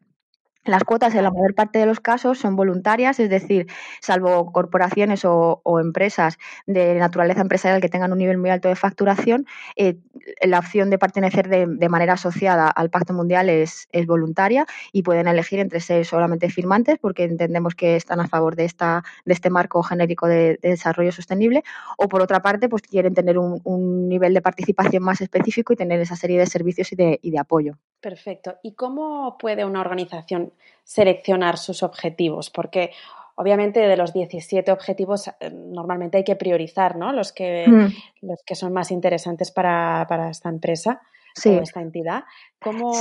Las 0.67 0.83
cuotas 0.83 1.15
en 1.15 1.23
la 1.23 1.31
mayor 1.31 1.55
parte 1.55 1.79
de 1.79 1.87
los 1.87 2.01
casos 2.01 2.39
son 2.39 2.57
voluntarias, 2.57 3.21
es 3.21 3.31
decir, 3.31 3.69
salvo 4.01 4.51
corporaciones 4.53 5.25
o, 5.25 5.63
empresas 5.81 6.39
de 6.67 6.95
naturaleza 6.95 7.41
empresarial 7.41 7.81
que 7.81 7.89
tengan 7.89 8.11
un 8.13 8.19
nivel 8.19 8.39
muy 8.39 8.51
alto 8.51 8.69
de 8.69 8.75
facturación, 8.75 9.47
eh, 9.77 9.99
la 10.43 10.59
opción 10.59 10.91
de 10.91 10.99
pertenecer 10.99 11.49
de, 11.49 11.89
manera 11.89 12.15
asociada 12.15 12.69
al 12.69 12.91
Pacto 12.91 13.13
Mundial 13.13 13.49
es, 13.49 13.89
voluntaria 14.07 14.67
y 14.93 15.03
pueden 15.03 15.29
elegir 15.29 15.59
entre 15.61 15.81
ser 15.81 16.05
solamente 16.05 16.51
firmantes 16.51 16.99
porque 16.99 17.25
entendemos 17.25 17.75
que 17.75 17.97
están 17.97 18.21
a 18.21 18.29
favor 18.29 18.57
de, 18.57 18.65
esta, 18.65 19.05
de 19.25 19.33
este 19.33 19.51
marco 19.51 19.83
genérico 19.83 20.27
de, 20.27 20.59
desarrollo 20.61 21.13
sostenible 21.13 21.63
o 21.97 22.09
por 22.09 22.23
otra 22.23 22.43
parte 22.43 22.69
pues 22.69 22.83
quieren 22.83 23.15
tener 23.15 23.39
un, 23.39 24.09
nivel 24.09 24.35
de 24.35 24.43
participación 24.43 25.03
más 25.03 25.21
específico 25.21 25.73
y 25.73 25.77
tener 25.77 26.01
esa 26.01 26.17
serie 26.17 26.39
de 26.39 26.47
servicios 26.47 26.93
y 26.93 26.97
de 27.31 27.39
apoyo. 27.39 27.79
Perfecto. 28.01 28.59
¿Y 28.63 28.75
cómo 28.75 29.37
puede 29.39 29.65
una 29.65 29.81
organización 29.81 30.53
seleccionar 30.87 31.59
sus 31.59 31.83
objetivos? 31.83 32.49
Porque 32.49 32.93
obviamente 33.35 33.81
de 33.81 33.97
los 33.97 34.13
17 34.13 34.71
objetivos 34.71 35.29
eh, 35.29 35.51
normalmente 35.51 36.19
hay 36.19 36.25
que 36.25 36.37
priorizar 36.37 36.97
¿no? 36.97 37.13
los, 37.13 37.33
que, 37.33 37.67
mm. 37.69 38.27
los 38.27 38.43
que 38.47 38.55
son 38.55 38.73
más 38.73 38.91
interesantes 38.91 39.51
para, 39.51 40.07
esta 40.31 40.49
empresa 40.49 41.03
o 41.45 41.49
esta 41.51 41.83
entidad. 41.83 42.25
¿Cómo, 42.61 42.93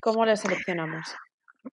¿Cómo 0.00 0.24
los 0.24 0.40
seleccionamos? 0.40 1.14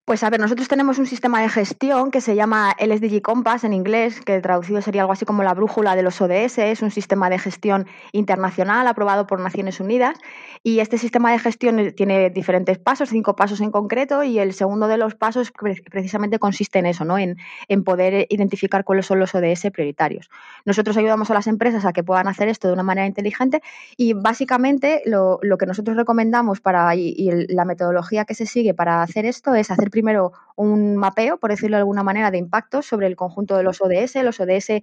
Pues 0.05 0.23
a 0.23 0.29
ver, 0.29 0.39
nosotros 0.39 0.67
tenemos 0.67 0.99
un 0.99 1.07
sistema 1.07 1.41
de 1.41 1.49
gestión 1.49 2.11
que 2.11 2.21
se 2.21 2.35
llama 2.35 2.75
LSDG 2.79 3.23
Compass 3.23 3.63
en 3.63 3.73
inglés, 3.73 4.21
que 4.21 4.39
traducido 4.39 4.83
sería 4.83 5.01
algo 5.01 5.13
así 5.13 5.25
como 5.25 5.41
la 5.41 5.55
brújula 5.55 5.95
de 5.95 6.03
los 6.03 6.21
ODS. 6.21 6.59
Es 6.59 6.83
un 6.83 6.91
sistema 6.91 7.27
de 7.27 7.39
gestión 7.39 7.87
internacional 8.11 8.85
aprobado 8.85 9.25
por 9.25 9.39
Naciones 9.39 9.79
Unidas. 9.79 10.15
Y 10.61 10.79
este 10.79 10.99
sistema 10.99 11.31
de 11.31 11.39
gestión 11.39 11.93
tiene 11.95 12.29
diferentes 12.29 12.77
pasos, 12.77 13.09
cinco 13.09 13.35
pasos 13.35 13.61
en 13.61 13.71
concreto, 13.71 14.23
y 14.23 14.37
el 14.37 14.53
segundo 14.53 14.87
de 14.87 14.97
los 14.97 15.15
pasos 15.15 15.51
precisamente 15.89 16.37
consiste 16.37 16.77
en 16.77 16.85
eso, 16.85 17.03
¿no? 17.03 17.17
En, 17.17 17.37
poder 17.83 18.27
identificar 18.29 18.83
cuáles 18.83 19.07
son 19.07 19.19
los 19.19 19.33
ODS 19.33 19.71
prioritarios. 19.71 20.29
Nosotros 20.65 20.97
ayudamos 20.97 21.31
a 21.31 21.33
las 21.33 21.47
empresas 21.47 21.85
a 21.85 21.93
que 21.93 22.03
puedan 22.03 22.27
hacer 22.27 22.49
esto 22.49 22.67
de 22.67 22.73
una 22.73 22.83
manera 22.83 23.07
inteligente 23.07 23.61
y 23.95 24.13
básicamente 24.13 25.01
lo, 25.05 25.39
que 25.57 25.65
nosotros 25.65 25.95
recomendamos 25.95 26.59
para 26.59 26.93
y, 26.95 27.15
y 27.17 27.53
la 27.53 27.63
metodología 27.63 28.25
que 28.25 28.35
se 28.35 28.45
sigue 28.45 28.73
para 28.73 29.01
hacer 29.01 29.25
esto 29.25 29.55
es 29.55 29.71
hacer 29.71 29.78
primero 29.89 30.33
un 30.59 30.97
mapeo, 30.97 31.37
por 31.37 31.51
decirlo 31.51 31.77
de 31.77 31.81
alguna 31.81 32.03
manera, 32.03 32.31
de 32.31 32.37
impactos 32.37 32.85
sobre 32.85 33.07
el 33.07 33.15
conjunto 33.15 33.55
de 33.55 33.63
los 33.63 33.81
ODS. 33.81 34.15
Los 34.23 34.41
ODS 34.41 34.81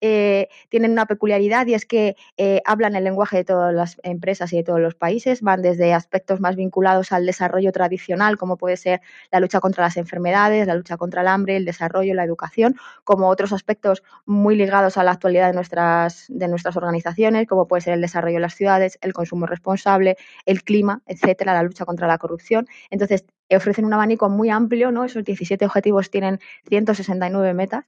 eh, 0.00 0.48
tienen 0.70 0.92
una 0.92 1.04
peculiaridad 1.04 1.66
y 1.66 1.74
es 1.74 1.84
que 1.84 2.16
eh, 2.38 2.62
hablan 2.64 2.96
el 2.96 3.04
lenguaje 3.04 3.36
de 3.36 3.44
todas 3.44 3.74
las 3.74 4.00
empresas 4.04 4.50
y 4.54 4.56
de 4.56 4.62
todos 4.64 4.80
los 4.80 4.94
países, 4.94 5.42
van 5.42 5.60
desde 5.60 5.92
aspectos 5.92 6.40
más 6.40 6.56
vinculados 6.56 7.12
al 7.12 7.26
desarrollo 7.26 7.72
tradicional, 7.72 8.38
como 8.38 8.56
puede 8.56 8.78
ser 8.78 9.02
la 9.30 9.40
lucha 9.40 9.60
contra 9.60 9.84
las 9.84 9.98
enfermedades, 9.98 10.66
la 10.66 10.74
lucha 10.74 10.96
contra 10.96 11.20
el 11.20 11.28
hambre, 11.28 11.56
el 11.56 11.66
desarrollo, 11.66 12.14
la 12.14 12.24
educación, 12.24 12.76
como 13.04 13.28
otros 13.28 13.52
aspectos 13.52 14.02
muy 14.24 14.56
ligados 14.56 14.96
a 14.96 15.04
la 15.04 15.10
actualidad 15.10 15.48
de 15.48 15.52
nuestras, 15.52 16.24
de 16.30 16.48
nuestras 16.48 16.74
organizaciones, 16.78 17.46
como 17.46 17.68
puede 17.68 17.82
ser 17.82 17.92
el 17.92 18.00
desarrollo 18.00 18.36
de 18.36 18.40
las 18.40 18.54
ciudades, 18.54 18.98
el 19.02 19.12
consumo 19.12 19.44
responsable, 19.44 20.16
el 20.46 20.62
clima, 20.62 21.02
etcétera, 21.06 21.52
la 21.52 21.62
lucha 21.62 21.84
contra 21.84 22.06
la 22.06 22.16
corrupción. 22.16 22.66
Entonces, 22.88 23.26
ofrecen 23.56 23.84
un 23.84 23.92
abanico 23.92 24.28
muy 24.28 24.50
amplio, 24.50 24.90
¿no? 24.90 25.04
Esos 25.04 25.24
17 25.24 25.64
objetivos 25.64 26.10
tienen 26.10 26.40
169 26.68 27.54
metas. 27.54 27.86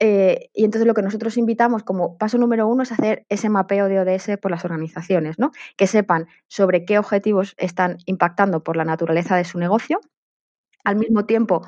Eh, 0.00 0.50
y 0.52 0.64
entonces 0.64 0.86
lo 0.86 0.94
que 0.94 1.02
nosotros 1.02 1.36
invitamos 1.36 1.84
como 1.84 2.18
paso 2.18 2.36
número 2.36 2.66
uno 2.66 2.82
es 2.82 2.92
hacer 2.92 3.24
ese 3.28 3.48
mapeo 3.48 3.88
de 3.88 4.00
ODS 4.00 4.38
por 4.40 4.50
las 4.50 4.64
organizaciones, 4.64 5.38
¿no? 5.38 5.52
Que 5.76 5.86
sepan 5.86 6.26
sobre 6.48 6.84
qué 6.84 6.98
objetivos 6.98 7.54
están 7.58 7.98
impactando 8.06 8.62
por 8.64 8.76
la 8.76 8.84
naturaleza 8.84 9.36
de 9.36 9.44
su 9.44 9.58
negocio, 9.58 10.00
al 10.82 10.96
mismo 10.96 11.26
tiempo 11.26 11.62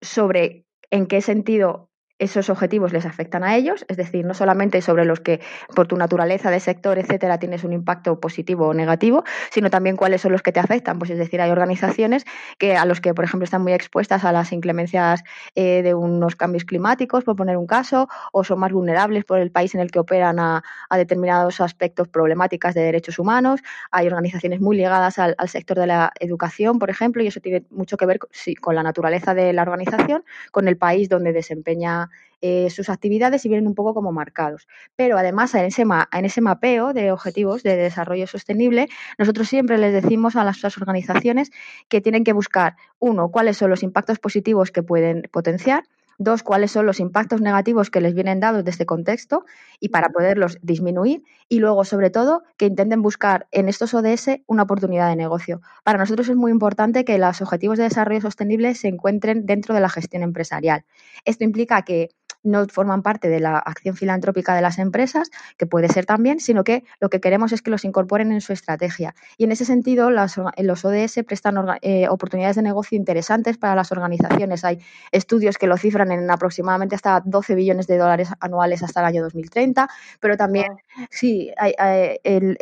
sobre 0.00 0.66
en 0.90 1.06
qué 1.06 1.20
sentido 1.22 1.90
esos 2.18 2.48
objetivos 2.48 2.92
les 2.92 3.04
afectan 3.04 3.44
a 3.44 3.56
ellos, 3.56 3.84
es 3.88 3.96
decir, 3.96 4.24
no 4.24 4.32
solamente 4.32 4.80
sobre 4.80 5.04
los 5.04 5.20
que 5.20 5.40
por 5.74 5.86
tu 5.86 5.96
naturaleza 5.96 6.50
de 6.50 6.60
sector, 6.60 6.98
etcétera, 6.98 7.38
tienes 7.38 7.62
un 7.64 7.72
impacto 7.72 8.20
positivo 8.20 8.68
o 8.68 8.74
negativo, 8.74 9.24
sino 9.50 9.68
también 9.68 9.96
cuáles 9.96 10.22
son 10.22 10.32
los 10.32 10.42
que 10.42 10.52
te 10.52 10.60
afectan. 10.60 10.98
Pues 10.98 11.10
es 11.10 11.18
decir, 11.18 11.40
hay 11.40 11.50
organizaciones 11.50 12.24
que 12.58 12.76
a 12.76 12.86
los 12.86 13.00
que, 13.00 13.12
por 13.12 13.24
ejemplo, 13.24 13.44
están 13.44 13.62
muy 13.62 13.74
expuestas 13.74 14.24
a 14.24 14.32
las 14.32 14.52
inclemencias 14.52 15.24
eh, 15.54 15.82
de 15.82 15.94
unos 15.94 16.36
cambios 16.36 16.64
climáticos, 16.64 17.24
por 17.24 17.36
poner 17.36 17.56
un 17.56 17.66
caso, 17.66 18.08
o 18.32 18.44
son 18.44 18.60
más 18.60 18.72
vulnerables 18.72 19.24
por 19.24 19.38
el 19.38 19.50
país 19.50 19.74
en 19.74 19.80
el 19.80 19.90
que 19.90 19.98
operan 19.98 20.38
a, 20.38 20.62
determinados 20.90 21.60
aspectos 21.60 22.08
problemáticas 22.08 22.74
de 22.74 22.80
derechos 22.80 23.18
humanos. 23.18 23.60
Hay 23.90 24.06
organizaciones 24.06 24.60
muy 24.60 24.76
ligadas 24.76 25.18
al, 25.18 25.36
sector 25.46 25.78
de 25.78 25.86
la 25.86 26.12
educación, 26.18 26.78
por 26.78 26.90
ejemplo, 26.90 27.22
y 27.22 27.26
eso 27.26 27.40
tiene 27.40 27.64
mucho 27.70 27.96
que 27.96 28.06
ver 28.06 28.18
con 28.60 28.74
la 28.74 28.82
naturaleza 28.82 29.34
de 29.34 29.52
la 29.52 29.62
organización, 29.62 30.24
con 30.50 30.66
el 30.66 30.76
país 30.76 31.08
donde 31.08 31.32
desempeña 31.32 32.05
eh, 32.42 32.68
sus 32.70 32.90
actividades 32.90 33.44
y 33.44 33.48
vienen 33.48 33.66
un 33.66 33.74
poco 33.74 33.94
como 33.94 34.12
marcados. 34.12 34.68
Pero 34.94 35.16
además 35.16 35.54
en 35.54 35.64
ese, 35.64 36.40
mapeo 36.40 36.92
de 36.92 37.10
objetivos 37.10 37.62
de 37.62 37.76
desarrollo 37.76 38.26
sostenible, 38.26 38.88
nosotros 39.18 39.48
siempre 39.48 39.78
les 39.78 39.92
decimos 39.92 40.36
a 40.36 40.44
las, 40.44 40.62
organizaciones 40.76 41.50
que 41.88 42.00
tienen 42.00 42.24
que 42.24 42.32
buscar, 42.32 42.76
uno, 42.98 43.30
cuáles 43.30 43.56
son 43.56 43.70
los 43.70 43.82
impactos 43.82 44.18
positivos 44.18 44.70
que 44.70 44.82
pueden 44.82 45.28
potenciar, 45.32 45.84
Dos, 46.18 46.42
cuáles 46.42 46.70
son 46.70 46.86
los 46.86 47.00
impactos 47.00 47.40
negativos 47.40 47.90
que 47.90 48.00
les 48.00 48.14
vienen 48.14 48.40
dados 48.40 48.64
de 48.64 48.70
este 48.70 48.86
contexto 48.86 49.44
y 49.80 49.90
para 49.90 50.08
poderlos 50.08 50.58
disminuir. 50.62 51.22
Y 51.48 51.58
luego, 51.58 51.84
sobre 51.84 52.10
todo, 52.10 52.42
que 52.56 52.66
intenten 52.66 53.02
buscar 53.02 53.46
en 53.52 53.68
estos 53.68 53.92
ODS 53.94 54.40
una 54.46 54.62
oportunidad 54.62 55.08
de 55.08 55.16
negocio. 55.16 55.60
Para 55.84 55.98
nosotros 55.98 56.28
es 56.28 56.36
muy 56.36 56.50
importante 56.50 57.04
que 57.04 57.18
los 57.18 57.42
objetivos 57.42 57.78
de 57.78 57.84
desarrollo 57.84 58.22
sostenible 58.22 58.74
se 58.74 58.88
encuentren 58.88 59.46
dentro 59.46 59.74
de 59.74 59.80
la 59.80 59.88
gestión 59.88 60.22
empresarial. 60.22 60.84
Esto 61.24 61.44
implica 61.44 61.82
que 61.82 62.10
no 62.46 62.66
forman 62.66 63.02
parte 63.02 63.28
de 63.28 63.40
la 63.40 63.58
acción 63.58 63.96
filantrópica 63.96 64.54
de 64.54 64.62
las 64.62 64.78
empresas, 64.78 65.30
que 65.56 65.66
puede 65.66 65.88
ser 65.88 66.06
también, 66.06 66.40
sino 66.40 66.64
que 66.64 66.84
lo 67.00 67.10
que 67.10 67.20
queremos 67.20 67.52
es 67.52 67.62
que 67.62 67.70
los 67.70 67.84
incorporen 67.84 68.32
en 68.32 68.40
su 68.40 68.52
estrategia. 68.52 69.14
Y 69.36 69.44
en 69.44 69.52
ese 69.52 69.64
sentido, 69.64 70.10
los 70.10 70.84
ODS 70.84 71.20
prestan 71.26 71.56
eh, 71.82 72.08
oportunidades 72.08 72.56
de 72.56 72.62
negocio 72.62 72.96
interesantes 72.96 73.58
para 73.58 73.74
las 73.74 73.92
organizaciones. 73.92 74.64
Hay 74.64 74.78
estudios 75.12 75.58
que 75.58 75.66
lo 75.66 75.76
cifran 75.76 76.12
en 76.12 76.30
aproximadamente 76.30 76.94
hasta 76.94 77.20
12 77.24 77.54
billones 77.54 77.86
de 77.86 77.98
dólares 77.98 78.30
anuales 78.40 78.82
hasta 78.82 79.00
el 79.00 79.06
año 79.06 79.22
2030, 79.22 79.88
pero 80.20 80.36
también, 80.36 80.76
sí, 81.10 81.50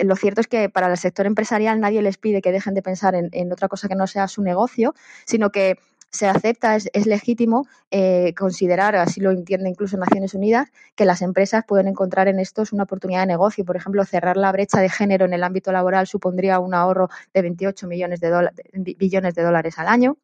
lo 0.03 0.17
cierto 0.17 0.41
es 0.41 0.49
que 0.49 0.69
para 0.69 0.91
el 0.91 0.97
sector 0.97 1.27
empresarial 1.27 1.81
nadie 1.81 2.03
les 2.03 2.19
pide 2.19 2.43
que 2.43 2.53
dejen 2.53 2.75
de 2.75 2.83
pensar 2.83 3.15
en 3.15 3.53
otra 3.53 3.69
cosa 3.69 3.89
que 3.89 3.95
no 3.95 4.07
sea 4.07 4.29
su 4.29 4.43
negocio, 4.43 4.95
sino 5.27 5.51
que 5.51 5.79
se 6.15 6.29
acepta, 6.29 6.77
es, 6.77 7.07
legítimo 7.07 7.67
eh, 7.91 8.35
considerar, 8.39 8.95
así 8.95 9.21
lo 9.21 9.33
entiende 9.33 9.69
incluso 9.69 9.97
Naciones 9.97 10.33
Unidas, 10.35 10.69
que 10.95 11.05
las 11.05 11.23
empresas 11.23 11.65
pueden 11.67 11.89
encontrar 11.89 12.29
en 12.29 12.39
estos 12.39 12.73
una 12.73 12.85
oportunidad 12.85 13.21
de 13.21 13.27
negocio. 13.27 13.65
Por 13.65 13.77
ejemplo, 13.77 14.05
cerrar 14.05 14.37
la 14.37 14.53
brecha 14.53 14.81
de 14.81 14.89
género 14.89 15.25
en 15.25 15.33
el 15.33 15.43
ámbito 15.43 15.73
laboral 15.73 16.07
supondría 16.07 16.61
un 16.61 16.73
ahorro 16.73 17.09
de 17.33 17.43
28 17.43 17.89
millones 17.89 18.21
de 18.21 18.49
billones 18.97 19.35
de 19.35 19.43
dólares 19.43 19.79
al 19.79 19.89
año 19.89 20.17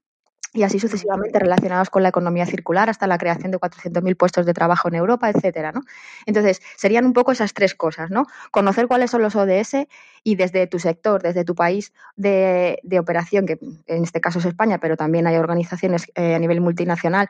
y 0.53 0.65
así 0.65 0.81
sucesivamente 0.81 1.39
relacionados 1.39 1.91
con 1.91 2.03
la 2.03 2.09
economía 2.09 2.45
circular 2.45 2.91
hasta 2.91 3.07
la 3.07 3.19
creación 3.19 3.53
de 3.53 3.59
400.000 3.59 4.17
puestos 4.17 4.47
de 4.47 4.53
trabajo 4.53 4.89
en 4.89 4.97
Europa, 4.97 5.31
etcétera, 5.31 5.71
¿no? 5.73 5.83
Entonces, 6.27 6.61
serían 6.77 7.05
un 7.05 7.13
poco 7.13 7.31
esas 7.31 7.55
tres 7.55 7.75
cosas, 7.75 8.11
¿no? 8.11 8.27
Conocer 8.51 8.89
cuáles 8.89 9.11
son 9.11 9.23
los 9.23 9.37
ODS 9.37 9.87
y 10.25 10.35
desde 10.35 10.67
tu 10.67 10.79
sector, 10.79 11.23
desde 11.23 11.45
tu 11.45 11.55
país 11.55 11.93
de, 12.17 12.81
operación, 12.99 13.47
que 13.47 13.59
en 13.87 14.03
este 14.03 14.21
caso 14.21 14.41
es 14.41 14.45
España, 14.45 14.79
pero 14.79 14.97
también 14.97 15.27
hay 15.27 15.37
organizaciones 15.37 16.11
eh, 16.15 16.35
a 16.35 16.39
nivel 16.39 16.61
multinacional 16.61 17.29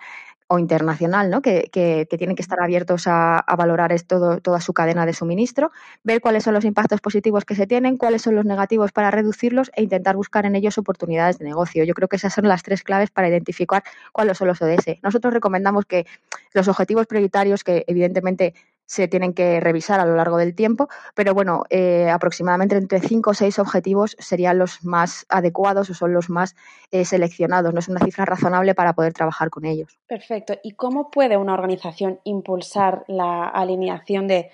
o 0.52 0.59
internacional, 0.59 1.30
¿no? 1.30 1.42
que, 1.42 1.71
tienen 2.19 2.35
que 2.35 2.42
estar 2.42 2.61
abiertos 2.61 3.04
a, 3.07 3.45
valorar 3.57 3.92
esto, 3.92 4.40
toda 4.40 4.61
su 4.61 4.73
cadena 4.73 5.07
de 5.07 5.12
suministro, 5.12 5.71
ver 6.02 6.21
cuáles 6.21 6.42
son 6.42 6.54
los 6.54 6.64
impactos 6.64 7.00
positivos 7.00 7.45
que 7.45 7.54
se 7.54 7.69
tienen, 7.69 7.97
cuáles 7.97 8.23
son 8.23 8.35
los 8.35 8.45
negativos 8.45 8.90
para 8.90 9.12
reducirlos 9.12 9.71
e 9.76 9.85
intentar 9.85 10.16
buscar 10.16 10.47
en 10.47 10.57
ellos 10.57 10.76
oportunidades 10.76 11.38
de 11.38 11.45
negocio. 11.45 11.85
Yo 11.85 11.95
creo 11.95 12.09
que 12.09 12.16
esas 12.16 12.35
son 12.35 12.49
las 12.49 12.64
tres 12.64 12.83
claves 12.83 13.12
para 13.12 13.28
identificar 13.28 13.85
cuáles 14.11 14.38
son 14.38 14.49
los 14.49 14.61
ODS. 14.61 14.99
Nosotros 15.04 15.33
recomendamos 15.33 15.85
que 15.87 16.04
los 16.52 16.66
objetivos 16.66 17.07
prioritarios, 17.07 17.62
que 17.62 17.85
evidentemente 17.87 18.54
se 18.90 19.06
tienen 19.06 19.35
que 19.35 19.61
revisar 19.61 20.00
a 20.00 20.04
lo 20.04 20.16
largo 20.16 20.37
del 20.37 20.56
tiempo, 20.56 20.88
pero 21.14 21.32
bueno, 21.32 21.62
eh, 21.70 22.11
aproximadamente 22.11 22.75
entre 22.75 22.99
cinco 22.99 23.30
o 23.30 23.35
seis 23.35 23.61
objetivos 23.61 24.16
serían 24.18 24.59
los 24.59 24.85
más 24.85 25.26
adecuados 25.28 25.88
o 25.90 25.94
son 25.94 26.12
los 26.12 26.28
más 26.28 26.56
eh, 26.90 27.04
seleccionados. 27.04 27.73
No 27.73 27.78
es 27.78 27.87
una 27.87 28.00
cifra 28.00 28.25
razonable 28.25 28.75
para 28.75 28.92
poder 28.94 29.12
trabajar 29.12 29.49
con 29.49 29.64
ellos. 29.64 29.97
Perfecto. 30.09 30.54
¿Y 30.64 30.73
cómo 30.73 31.12
puede 31.12 31.37
una 31.37 31.54
organización 31.54 32.18
impulsar 32.25 33.04
la 33.06 33.47
alineación 33.47 34.26
de 34.26 34.50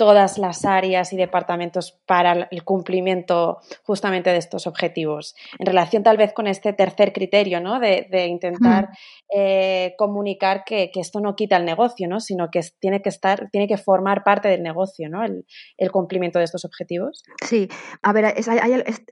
todas 0.00 0.38
las 0.38 0.64
áreas 0.64 1.12
y 1.12 1.18
departamentos 1.18 2.00
para 2.06 2.48
el 2.50 2.64
cumplimiento 2.64 3.58
justamente 3.82 4.30
de 4.30 4.38
estos 4.38 4.66
objetivos. 4.66 5.34
En 5.58 5.66
relación 5.66 6.02
tal 6.02 6.16
vez 6.16 6.32
con 6.32 6.46
este 6.46 6.72
tercer 6.72 7.12
criterio, 7.12 7.60
¿no? 7.60 7.78
De, 7.78 8.08
intentar 8.26 8.88
eh, 9.30 9.92
comunicar 9.98 10.64
que, 10.64 10.90
esto 10.94 11.20
no 11.20 11.36
quita 11.36 11.58
el 11.58 11.66
negocio, 11.66 12.08
¿no? 12.08 12.18
Sino 12.18 12.48
que 12.50 12.62
tiene 12.80 13.02
que 13.02 13.10
estar, 13.10 13.50
tiene 13.52 13.68
que 13.68 13.76
formar 13.76 14.24
parte 14.24 14.48
del 14.48 14.62
negocio, 14.62 15.10
¿no? 15.10 15.22
El, 15.22 15.44
cumplimiento 15.90 16.38
de 16.38 16.46
estos 16.46 16.64
objetivos. 16.64 17.22
Sí, 17.44 17.68
a 18.02 18.14
ver, 18.14 18.34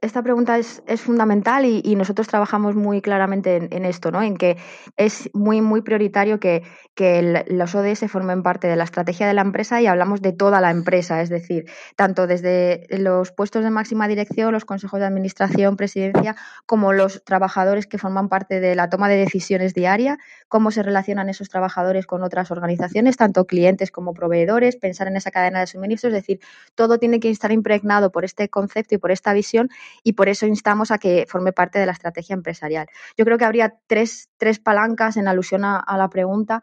esta 0.01 0.23
pregunta 0.23 0.57
es, 0.57 0.83
fundamental 0.97 1.67
y, 1.67 1.97
nosotros 1.97 2.29
trabajamos 2.29 2.77
muy 2.77 3.03
claramente 3.03 3.57
en, 3.57 3.85
esto, 3.85 4.11
¿no? 4.11 4.23
En 4.23 4.39
que 4.39 4.57
es 4.97 5.29
muy, 5.35 5.61
muy 5.61 5.83
prioritario 5.83 6.41
que, 6.41 6.63
que 6.95 7.45
los 7.49 7.75
ODS 7.75 8.11
formen 8.11 8.43
parte 8.43 8.69
de 8.69 8.77
la 8.77 8.85
estrategia 8.85 9.27
de 9.27 9.35
la 9.35 9.43
empresa 9.43 9.83
y 9.83 9.87
hablamos 9.87 10.23
de 10.23 10.33
toda 10.33 10.61
la 10.63 10.71
empresa 10.71 10.78
empresa, 10.79 11.21
es 11.21 11.29
decir, 11.29 11.67
tanto 11.97 12.27
desde 12.27 12.87
los 12.91 13.33
puestos 13.33 13.63
de 13.63 13.71
máxima 13.71 14.09
dirección, 14.09 14.53
los 14.53 14.65
consejos 14.65 15.01
de 15.01 15.07
administración, 15.07 15.77
presidencia, 15.77 16.37
como 16.67 16.93
los 16.93 17.23
trabajadores 17.25 17.87
que 17.87 17.99
forman 17.99 18.29
parte 18.29 18.61
de 18.61 18.75
la 18.75 18.89
toma 18.89 19.09
de 19.09 19.17
decisiones 19.17 19.75
diaria, 19.75 20.19
cómo 20.49 20.71
se 20.71 20.83
relacionan 20.83 21.29
esos 21.29 21.49
trabajadores 21.49 22.07
con 22.07 22.23
otras 22.23 22.51
organizaciones, 22.51 23.17
tanto 23.17 23.47
clientes 23.47 23.91
como 23.91 24.15
proveedores, 24.15 24.77
pensar 24.77 25.09
en 25.09 25.17
esa 25.17 25.31
cadena 25.31 25.61
de 25.61 25.67
suministro, 25.67 26.09
es 26.09 26.15
decir, 26.15 26.41
todo 26.75 26.99
tiene 26.99 27.21
que 27.21 27.31
estar 27.31 27.53
impregnado 27.53 28.11
por 28.11 28.25
este 28.25 28.49
concepto 28.49 28.95
y 28.95 28.99
por 28.99 29.11
esta 29.11 29.33
visión 29.33 29.69
y 30.03 30.15
por 30.15 30.29
eso 30.29 30.47
instamos 30.47 30.91
a 30.91 30.99
que 30.99 31.27
forme 31.29 31.53
parte 31.53 31.79
de 31.79 31.87
la 31.87 31.93
estrategia 31.93 32.35
empresarial. 32.35 32.87
Yo 33.17 33.25
creo 33.25 33.39
que 33.39 33.45
habría 33.45 33.75
tres, 33.87 34.31
tres 34.39 34.59
palancas 34.59 35.17
en 35.17 35.29
alusión 35.29 35.65
a 35.65 35.97
la 35.97 36.09
pregunta 36.09 36.63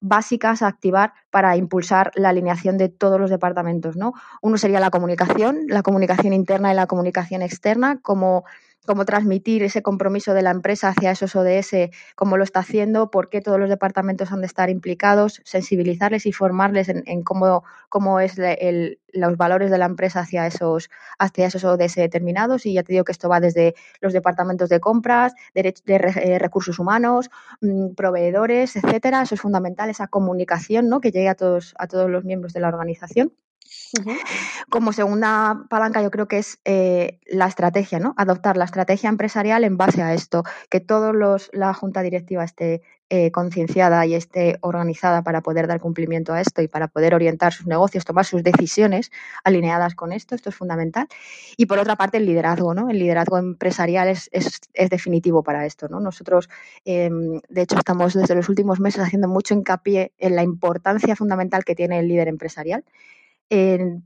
básicas 0.00 0.62
a 0.62 0.66
activar 0.66 1.12
para 1.30 1.56
impulsar 1.56 2.10
la 2.14 2.30
alineación 2.30 2.78
de 2.78 2.88
todos 2.88 3.20
los 3.20 3.30
departamentos. 3.30 3.96
¿no? 3.96 4.14
Uno 4.42 4.56
sería 4.58 4.80
la 4.80 4.90
comunicación, 4.90 5.66
la 5.68 5.82
comunicación 5.82 6.32
interna 6.32 6.72
y 6.72 6.76
la 6.76 6.86
comunicación 6.86 7.42
externa, 7.42 8.00
como 8.00 8.44
cómo 8.86 9.04
transmitir 9.04 9.62
ese 9.62 9.82
compromiso 9.82 10.34
de 10.34 10.42
la 10.42 10.50
empresa 10.50 10.88
hacia 10.88 11.10
esos 11.10 11.36
ODS, 11.36 11.90
cómo 12.14 12.36
lo 12.36 12.44
está 12.44 12.60
haciendo, 12.60 13.10
por 13.10 13.28
qué 13.28 13.40
todos 13.40 13.58
los 13.58 13.68
departamentos 13.68 14.32
han 14.32 14.40
de 14.40 14.46
estar 14.46 14.70
implicados, 14.70 15.40
sensibilizarles 15.44 16.26
y 16.26 16.32
formarles 16.32 16.88
en, 16.88 17.22
cómo, 17.22 17.64
cómo 17.88 18.20
es 18.20 18.36
los 19.12 19.36
valores 19.36 19.70
de 19.70 19.78
la 19.78 19.86
empresa 19.86 20.20
hacia 20.20 20.46
esos, 20.46 20.90
hacia 21.18 21.46
esos 21.46 21.64
ODS 21.64 21.96
determinados. 21.96 22.66
Y 22.66 22.74
ya 22.74 22.82
te 22.82 22.92
digo 22.92 23.04
que 23.04 23.12
esto 23.12 23.28
va 23.28 23.40
desde 23.40 23.74
los 24.00 24.12
departamentos 24.12 24.68
de 24.68 24.80
compras, 24.80 25.34
de, 25.54 25.74
eh, 25.86 26.38
recursos 26.38 26.78
humanos, 26.78 27.30
mm, 27.60 27.94
proveedores, 27.94 28.76
etcétera. 28.76 29.22
Eso 29.22 29.34
es 29.34 29.40
fundamental, 29.40 29.90
esa 29.90 30.08
comunicación 30.08 30.88
¿no? 30.88 31.00
que 31.00 31.10
llegue 31.10 31.28
a 31.28 31.34
todos, 31.34 31.74
a 31.78 31.86
todos 31.86 32.10
los 32.10 32.24
miembros 32.24 32.52
de 32.52 32.60
la 32.60 32.68
organización. 32.68 33.32
Como 34.68 34.92
segunda 34.92 35.64
palanca, 35.68 36.02
yo 36.02 36.10
creo 36.10 36.28
que 36.28 36.38
es 36.38 36.60
eh, 36.64 37.18
la 37.26 37.46
estrategia, 37.46 37.98
¿no? 37.98 38.14
Adoptar 38.16 38.56
la 38.56 38.64
estrategia 38.64 39.08
empresarial 39.08 39.64
en 39.64 39.76
base 39.76 40.02
a 40.02 40.14
esto, 40.14 40.44
que 40.70 40.80
todos 40.80 41.14
los, 41.14 41.50
la 41.52 41.74
junta 41.74 42.02
directiva 42.02 42.44
esté 42.44 42.82
eh, 43.12 43.32
concienciada 43.32 44.06
y 44.06 44.14
esté 44.14 44.58
organizada 44.60 45.22
para 45.22 45.40
poder 45.40 45.66
dar 45.66 45.80
cumplimiento 45.80 46.32
a 46.32 46.40
esto 46.40 46.62
y 46.62 46.68
para 46.68 46.86
poder 46.86 47.12
orientar 47.12 47.52
sus 47.52 47.66
negocios, 47.66 48.04
tomar 48.04 48.24
sus 48.24 48.44
decisiones 48.44 49.10
alineadas 49.42 49.96
con 49.96 50.12
esto. 50.12 50.36
Esto 50.36 50.50
es 50.50 50.54
fundamental. 50.54 51.08
Y 51.56 51.66
por 51.66 51.80
otra 51.80 51.96
parte, 51.96 52.18
el 52.18 52.26
liderazgo, 52.26 52.72
¿no? 52.72 52.88
El 52.88 53.00
liderazgo 53.00 53.38
empresarial 53.38 54.06
es, 54.06 54.30
es, 54.32 54.60
definitivo 54.88 55.42
para 55.42 55.66
esto, 55.66 55.88
¿no? 55.88 55.98
Nosotros, 55.98 56.48
eh, 56.84 57.10
de 57.48 57.62
hecho, 57.62 57.76
estamos 57.76 58.14
desde 58.14 58.36
los 58.36 58.48
últimos 58.48 58.78
meses 58.78 59.02
haciendo 59.02 59.26
mucho 59.26 59.54
hincapié 59.54 60.12
en 60.18 60.36
la 60.36 60.44
importancia 60.44 61.16
fundamental 61.16 61.64
que 61.64 61.74
tiene 61.74 61.98
el 61.98 62.06
líder 62.06 62.28
empresarial 62.28 62.84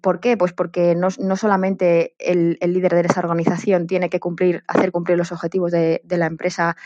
¿Por 0.00 0.20
qué? 0.20 0.38
Pues 0.38 0.54
porque 0.54 0.94
no, 0.94 1.10
solamente 1.36 2.14
el, 2.18 2.58
líder 2.62 2.94
de 2.94 3.02
esa 3.02 3.20
organización 3.20 3.86
tiene 3.86 4.08
que 4.08 4.18
cumplir, 4.18 4.64
hacer 4.68 4.90
cumplir 4.90 5.18
los 5.18 5.32
objetivos 5.32 5.70
de, 5.70 6.00
la 6.08 6.24
empresa 6.24 6.76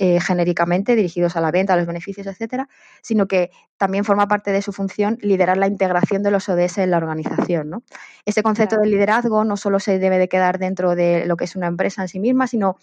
eh, 0.00 0.20
genéricamente, 0.20 0.96
dirigidos 0.96 1.36
a 1.36 1.40
la 1.40 1.52
venta, 1.52 1.74
a 1.74 1.76
los 1.76 1.86
beneficios, 1.86 2.26
etcétera, 2.26 2.68
sino 3.02 3.28
que 3.28 3.52
también 3.76 4.04
forma 4.04 4.26
parte 4.26 4.50
de 4.50 4.62
su 4.62 4.72
función 4.72 5.18
liderar 5.20 5.58
la 5.58 5.68
integración 5.68 6.24
de 6.24 6.32
los 6.32 6.48
ODS 6.48 6.78
en 6.78 6.90
la 6.90 6.96
organización. 6.96 7.70
¿no? 7.70 7.82
Ese 8.24 8.42
concepto 8.42 8.78
de 8.78 8.88
liderazgo 8.88 9.44
no 9.44 9.56
solo 9.56 9.78
se 9.78 10.00
debe 10.00 10.18
de 10.18 10.28
quedar 10.28 10.58
dentro 10.58 10.96
de 10.96 11.24
lo 11.24 11.36
que 11.36 11.44
es 11.44 11.54
una 11.54 11.68
empresa 11.68 12.02
en 12.02 12.08
sí 12.08 12.18
misma, 12.18 12.48
sino 12.48 12.78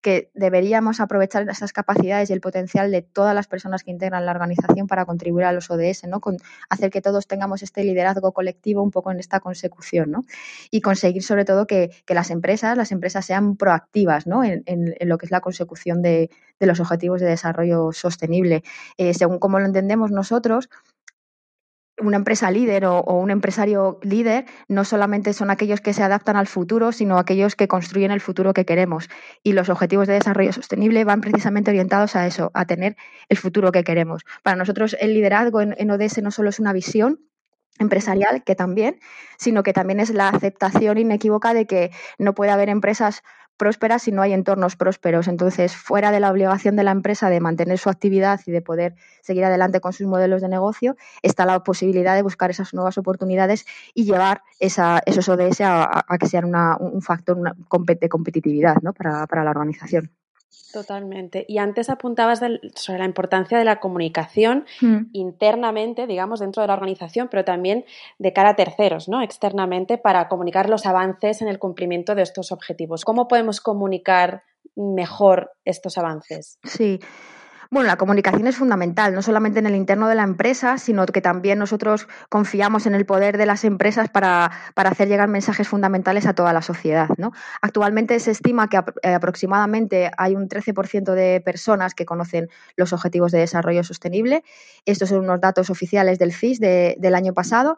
que 0.00 0.30
deberíamos 0.34 1.00
aprovechar 1.00 1.48
esas 1.48 1.72
capacidades 1.72 2.30
y 2.30 2.32
el 2.32 2.40
potencial 2.40 2.90
de 2.90 3.02
todas 3.02 3.34
las 3.34 3.48
personas 3.48 3.82
que 3.82 3.90
integran 3.90 4.24
la 4.26 4.32
organización 4.32 4.86
para 4.86 5.04
contribuir 5.04 5.44
a 5.44 5.52
los 5.52 5.70
ODS, 5.70 6.04
¿no? 6.06 6.20
Con 6.20 6.36
hacer 6.68 6.90
que 6.90 7.02
todos 7.02 7.26
tengamos 7.26 7.62
este 7.62 7.82
liderazgo 7.82 8.32
colectivo 8.32 8.82
un 8.82 8.90
poco 8.90 9.10
en 9.10 9.18
esta 9.18 9.40
consecución, 9.40 10.10
¿no? 10.10 10.24
Y 10.70 10.80
conseguir 10.80 11.22
sobre 11.22 11.44
todo 11.44 11.66
que, 11.66 11.90
las 12.08 12.30
empresas, 12.30 12.76
las 12.76 12.92
empresas 12.92 13.26
sean 13.26 13.56
proactivas, 13.56 14.26
¿no? 14.26 14.44
En, 14.44 14.62
lo 15.00 15.18
que 15.18 15.26
es 15.26 15.32
la 15.32 15.40
consecución 15.40 16.02
de, 16.02 16.30
los 16.60 16.80
objetivos 16.80 17.20
de 17.20 17.26
desarrollo 17.26 17.92
sostenible. 17.92 18.62
Eh, 18.96 19.14
según 19.14 19.38
como 19.38 19.58
lo 19.58 19.66
entendemos 19.66 20.10
nosotros, 20.10 20.68
una 22.00 22.16
empresa 22.16 22.50
líder 22.50 22.84
o, 22.86 23.02
un 23.02 23.30
empresario 23.30 23.98
líder 24.02 24.46
no 24.68 24.84
solamente 24.84 25.32
son 25.32 25.50
aquellos 25.50 25.80
que 25.80 25.92
se 25.92 26.02
adaptan 26.02 26.36
al 26.36 26.46
futuro, 26.46 26.92
sino 26.92 27.18
aquellos 27.18 27.56
que 27.56 27.68
construyen 27.68 28.10
el 28.10 28.20
futuro 28.20 28.52
que 28.54 28.64
queremos. 28.64 29.08
Y 29.42 29.52
los 29.52 29.68
objetivos 29.68 30.06
de 30.06 30.14
desarrollo 30.14 30.52
sostenible 30.52 31.04
van 31.04 31.20
precisamente 31.20 31.70
orientados 31.70 32.16
a 32.16 32.26
eso, 32.26 32.50
a 32.54 32.64
tener 32.66 32.96
el 33.28 33.36
futuro 33.36 33.72
que 33.72 33.84
queremos. 33.84 34.22
Para 34.42 34.56
nosotros 34.56 34.96
el 35.00 35.14
liderazgo 35.14 35.60
en, 35.60 35.74
en 35.78 35.90
ODS 35.90 36.22
no 36.22 36.30
solo 36.30 36.50
es 36.50 36.60
una 36.60 36.72
visión, 36.72 37.20
empresarial, 37.78 38.42
que 38.44 38.54
también, 38.54 38.98
sino 39.38 39.62
que 39.62 39.72
también 39.72 40.00
es 40.00 40.10
la 40.10 40.28
aceptación 40.28 40.98
inequívoca 40.98 41.54
de 41.54 41.66
que 41.66 41.90
no 42.18 42.34
puede 42.34 42.50
haber 42.50 42.68
empresas 42.68 43.22
prósperas 43.58 44.02
si 44.02 44.12
no 44.12 44.22
hay 44.22 44.32
entornos 44.32 44.76
prósperos. 44.76 45.28
Entonces, 45.28 45.76
fuera 45.76 46.10
de 46.10 46.20
la 46.20 46.30
obligación 46.30 46.76
de 46.76 46.84
la 46.84 46.92
empresa 46.92 47.28
de 47.28 47.40
mantener 47.40 47.78
su 47.78 47.90
actividad 47.90 48.40
y 48.46 48.52
de 48.52 48.62
poder 48.62 48.94
seguir 49.20 49.44
adelante 49.44 49.80
con 49.80 49.92
sus 49.92 50.06
modelos 50.06 50.40
de 50.40 50.48
negocio, 50.48 50.96
está 51.22 51.44
la 51.44 51.62
posibilidad 51.62 52.14
de 52.14 52.22
buscar 52.22 52.48
esas 52.50 52.72
nuevas 52.72 52.96
oportunidades 52.96 53.66
y 53.92 54.04
llevar 54.04 54.42
esa, 54.58 55.02
esos 55.04 55.28
ODS 55.28 55.60
a, 55.60 56.04
que 56.18 56.26
sean 56.26 56.46
un 56.80 57.02
factor 57.02 57.36
de 58.00 58.08
competitividad 58.08 58.76
¿no? 58.80 58.94
para 58.94 59.44
la 59.44 59.50
organización. 59.50 60.17
Totalmente. 60.72 61.44
Y 61.48 61.58
antes 61.58 61.88
apuntabas 61.88 62.40
sobre 62.74 62.98
la 62.98 63.04
importancia 63.04 63.58
de 63.58 63.64
la 63.64 63.80
comunicación 63.80 64.66
mm. 64.80 65.06
internamente, 65.12 66.06
digamos, 66.06 66.40
dentro 66.40 66.62
de 66.62 66.68
la 66.68 66.74
organización, 66.74 67.28
pero 67.30 67.44
también 67.44 67.84
de 68.18 68.32
cara 68.32 68.50
a 68.50 68.56
terceros, 68.56 69.08
¿no? 69.08 69.22
Externamente, 69.22 69.98
para 69.98 70.28
comunicar 70.28 70.68
los 70.68 70.84
avances 70.84 71.40
en 71.42 71.48
el 71.48 71.58
cumplimiento 71.58 72.14
de 72.14 72.22
estos 72.22 72.52
objetivos. 72.52 73.04
¿Cómo 73.04 73.28
podemos 73.28 73.60
comunicar 73.60 74.42
mejor 74.76 75.52
estos 75.64 75.96
avances? 75.96 76.58
Sí. 76.64 77.00
Bueno, 77.70 77.86
la 77.86 77.98
comunicación 77.98 78.46
es 78.46 78.56
fundamental, 78.56 79.14
no 79.14 79.20
solamente 79.20 79.58
en 79.58 79.66
el 79.66 79.74
interno 79.74 80.08
de 80.08 80.14
la 80.14 80.22
empresa, 80.22 80.78
sino 80.78 81.04
que 81.04 81.20
también 81.20 81.58
nosotros 81.58 82.08
confiamos 82.30 82.86
en 82.86 82.94
el 82.94 83.04
poder 83.04 83.36
de 83.36 83.44
las 83.44 83.62
empresas 83.62 84.08
para, 84.08 84.50
hacer 84.74 85.08
llegar 85.08 85.28
mensajes 85.28 85.68
fundamentales 85.68 86.24
a 86.24 86.32
toda 86.32 86.54
la 86.54 86.62
sociedad. 86.62 87.10
Actualmente 87.60 88.18
se 88.20 88.30
estima 88.30 88.68
que 88.68 88.78
eh, 89.02 89.12
aproximadamente 89.12 90.10
hay 90.16 90.34
un 90.34 90.48
13% 90.48 91.12
de 91.12 91.42
personas 91.42 91.94
que 91.94 92.06
conocen 92.06 92.48
los 92.76 92.94
Objetivos 92.94 93.32
de 93.32 93.40
Desarrollo 93.40 93.84
Sostenible. 93.84 94.44
Estos 94.86 95.10
son 95.10 95.24
unos 95.24 95.38
datos 95.38 95.68
oficiales 95.68 96.18
del 96.18 96.32
CIS 96.32 96.60
del 96.60 97.14
año 97.14 97.34
pasado 97.34 97.76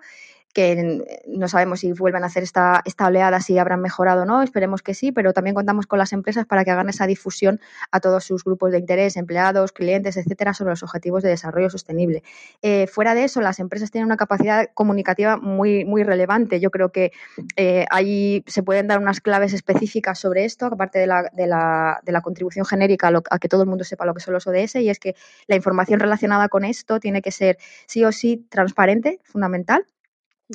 que 0.52 1.22
no 1.26 1.48
sabemos 1.48 1.80
si 1.80 1.92
vuelven 1.92 2.24
a 2.24 2.26
hacer 2.26 2.42
esta, 2.42 2.82
esta 2.84 3.06
oleada, 3.06 3.40
si 3.40 3.58
habrán 3.58 3.80
mejorado 3.80 4.22
o 4.22 4.24
no, 4.24 4.42
esperemos 4.42 4.82
que 4.82 4.94
sí, 4.94 5.12
pero 5.12 5.32
también 5.32 5.54
contamos 5.54 5.86
con 5.86 5.98
las 5.98 6.12
empresas 6.12 6.46
para 6.46 6.64
que 6.64 6.70
hagan 6.70 6.88
esa 6.88 7.06
difusión 7.06 7.60
a 7.90 8.00
todos 8.00 8.24
sus 8.24 8.42
grupos 8.44 8.72
de 8.72 8.78
interés, 8.78 9.16
empleados, 9.16 9.72
clientes, 9.72 10.16
etcétera, 10.16 10.54
sobre 10.54 10.70
los 10.70 10.82
objetivos 10.82 11.22
de 11.22 11.28
desarrollo 11.28 11.70
sostenible. 11.70 12.22
Eh, 12.62 12.86
fuera 12.88 13.14
de 13.14 13.24
eso, 13.24 13.40
las 13.40 13.60
empresas 13.60 13.90
tienen 13.90 14.06
una 14.06 14.16
capacidad 14.16 14.68
comunicativa 14.74 15.36
muy, 15.36 15.84
muy 15.84 16.02
relevante. 16.02 16.58
Yo 16.58 16.70
creo 16.70 16.90
que 16.90 17.12
eh, 17.56 17.86
ahí 17.90 18.44
se 18.46 18.62
pueden 18.62 18.88
dar 18.88 18.98
unas 18.98 19.20
claves 19.20 19.52
específicas 19.52 20.18
sobre 20.18 20.44
esto, 20.44 20.66
aparte 20.66 20.98
de 20.98 21.06
la, 21.06 21.30
de 21.32 21.46
la, 21.46 22.00
de 22.02 22.12
la 22.12 22.22
contribución 22.22 22.64
genérica 22.64 23.08
a, 23.08 23.22
a 23.30 23.38
que 23.38 23.48
todo 23.48 23.62
el 23.62 23.68
mundo 23.68 23.84
sepa 23.84 24.04
lo 24.04 24.14
que 24.14 24.20
son 24.20 24.34
los 24.34 24.46
ODS, 24.46 24.76
y 24.76 24.90
es 24.90 24.98
que 24.98 25.14
la 25.46 25.54
información 25.54 26.00
relacionada 26.00 26.48
con 26.48 26.64
esto 26.64 26.98
tiene 26.98 27.22
que 27.22 27.30
ser 27.30 27.58
sí 27.86 28.04
o 28.04 28.10
sí 28.10 28.46
transparente, 28.50 29.20
fundamental 29.22 29.86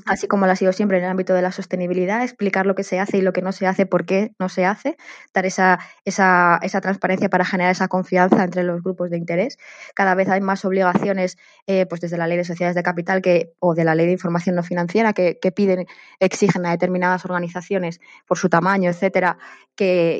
así 0.05 0.27
como 0.27 0.45
lo 0.45 0.51
ha 0.51 0.55
sido 0.55 0.73
siempre 0.73 0.97
en 0.97 1.05
el 1.05 1.10
ámbito 1.10 1.34
de 1.34 1.41
la 1.41 1.51
sostenibilidad, 1.51 2.21
explicar 2.21 2.65
lo 2.65 2.75
que 2.75 2.84
se 2.84 2.99
hace 2.99 3.17
y 3.17 3.21
lo 3.21 3.34
que 3.34 3.41
no 3.41 3.51
se 3.51 3.67
hace, 3.67 3.86
por 3.86 4.05
qué 4.05 4.34
no 4.39 4.49
se 4.49 4.65
hace, 4.65 4.97
dar 5.34 5.45
esa, 5.45 5.79
esa, 6.03 6.60
esa 6.62 6.81
transparencia 6.81 7.29
para 7.29 7.45
generar 7.45 7.71
esa 7.71 7.88
confianza 7.88 8.43
entre 8.43 8.63
los 8.63 8.84
grupos 8.84 9.10
de 9.10 9.17
interés. 9.17 9.58
Cada 9.93 10.15
vez 10.15 10.27
hay 10.29 10.41
más 10.41 10.65
obligaciones, 10.65 11.38
eh, 11.67 11.86
pues 11.86 12.01
desde 12.01 12.17
la 12.17 12.27
ley 12.27 12.38
de 12.38 12.43
sociedades 12.43 12.75
de 12.75 12.84
capital 12.84 13.21
que, 13.21 13.53
o 13.60 13.73
de 13.73 13.84
la 13.84 13.95
ley 13.95 14.05
de 14.08 14.12
información 14.12 14.55
no 14.55 14.63
financiera 14.63 15.13
que, 15.13 15.39
que 15.41 15.51
piden, 15.51 15.88
exigen 16.19 16.65
a 16.65 16.71
determinadas 16.71 17.23
organizaciones 17.25 18.01
por 18.27 18.38
su 18.38 18.49
tamaño, 18.49 18.89
etcétera, 18.89 19.38
que, 19.75 20.19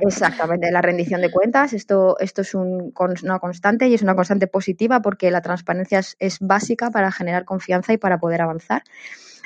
exactamente 0.00 0.70
la 0.70 0.82
rendición 0.82 1.20
de 1.20 1.30
cuentas. 1.32 1.72
Esto, 1.72 2.18
esto 2.18 2.42
es 2.42 2.54
un, 2.54 2.92
una 3.22 3.38
constante 3.38 3.88
y 3.88 3.94
es 3.94 4.02
una 4.02 4.14
constante 4.14 4.46
positiva 4.46 5.00
porque 5.00 5.30
la 5.30 5.42
transparencia 5.42 5.98
es, 5.98 6.16
es 6.18 6.38
básica 6.40 6.90
para 6.90 7.12
generar 7.12 7.44
confianza 7.44 7.92
y 7.92 7.98
para 7.98 8.18
poder 8.18 8.42
avanzar. 8.42 8.82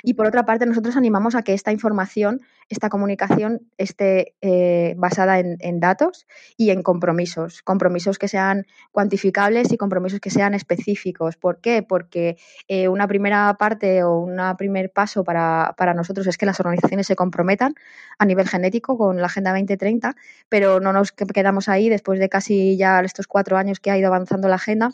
Y 0.07 0.15
por 0.15 0.27
otra 0.27 0.45
parte, 0.45 0.67
nosotros 0.67 0.99
animamos 0.99 1.35
a 1.35 1.43
que 1.43 1.55
esta 1.55 1.73
información, 1.73 2.43
esta 2.69 2.91
comunicación 2.91 3.63
esté 3.79 4.35
eh, 4.43 4.95
basada 4.99 5.39
en, 5.39 5.81
datos 5.81 6.27
y 6.59 6.71
en 6.71 6.83
compromisos, 6.83 7.63
compromisos 7.63 8.19
que 8.19 8.29
sean 8.29 8.67
cuantificables 8.93 9.73
y 9.73 9.79
compromisos 9.79 10.21
que 10.21 10.29
sean 10.29 10.53
específicos. 10.53 11.39
¿Por 11.39 11.63
qué? 11.63 11.83
Porque 11.83 12.37
eh, 12.69 12.89
una 12.89 13.09
primera 13.09 13.57
parte 13.59 14.03
o 14.03 14.19
un 14.19 14.39
primer 14.59 14.93
paso 14.93 15.25
para, 15.25 15.75
para 15.79 15.95
nosotros 15.95 16.27
es 16.27 16.37
que 16.37 16.45
las 16.45 16.61
organizaciones 16.61 17.07
se 17.07 17.17
comprometan 17.17 17.75
a 18.19 18.27
nivel 18.27 18.47
genético 18.47 18.99
con 18.99 19.17
la 19.17 19.27
Agenda 19.27 19.53
2030, 19.53 20.17
pero 20.51 20.81
no 20.81 20.93
nos 20.93 21.13
quedamos 21.13 21.71
ahí 21.71 21.89
después 21.89 22.21
de 22.21 22.29
casi 22.29 22.77
ya 22.77 23.01
estos 23.01 23.27
cuatro 23.27 23.57
años 23.57 23.81
que 23.81 23.91
ha 23.91 23.97
ido 23.97 24.09
avanzando 24.09 24.49
la 24.49 24.57
agenda 24.57 24.93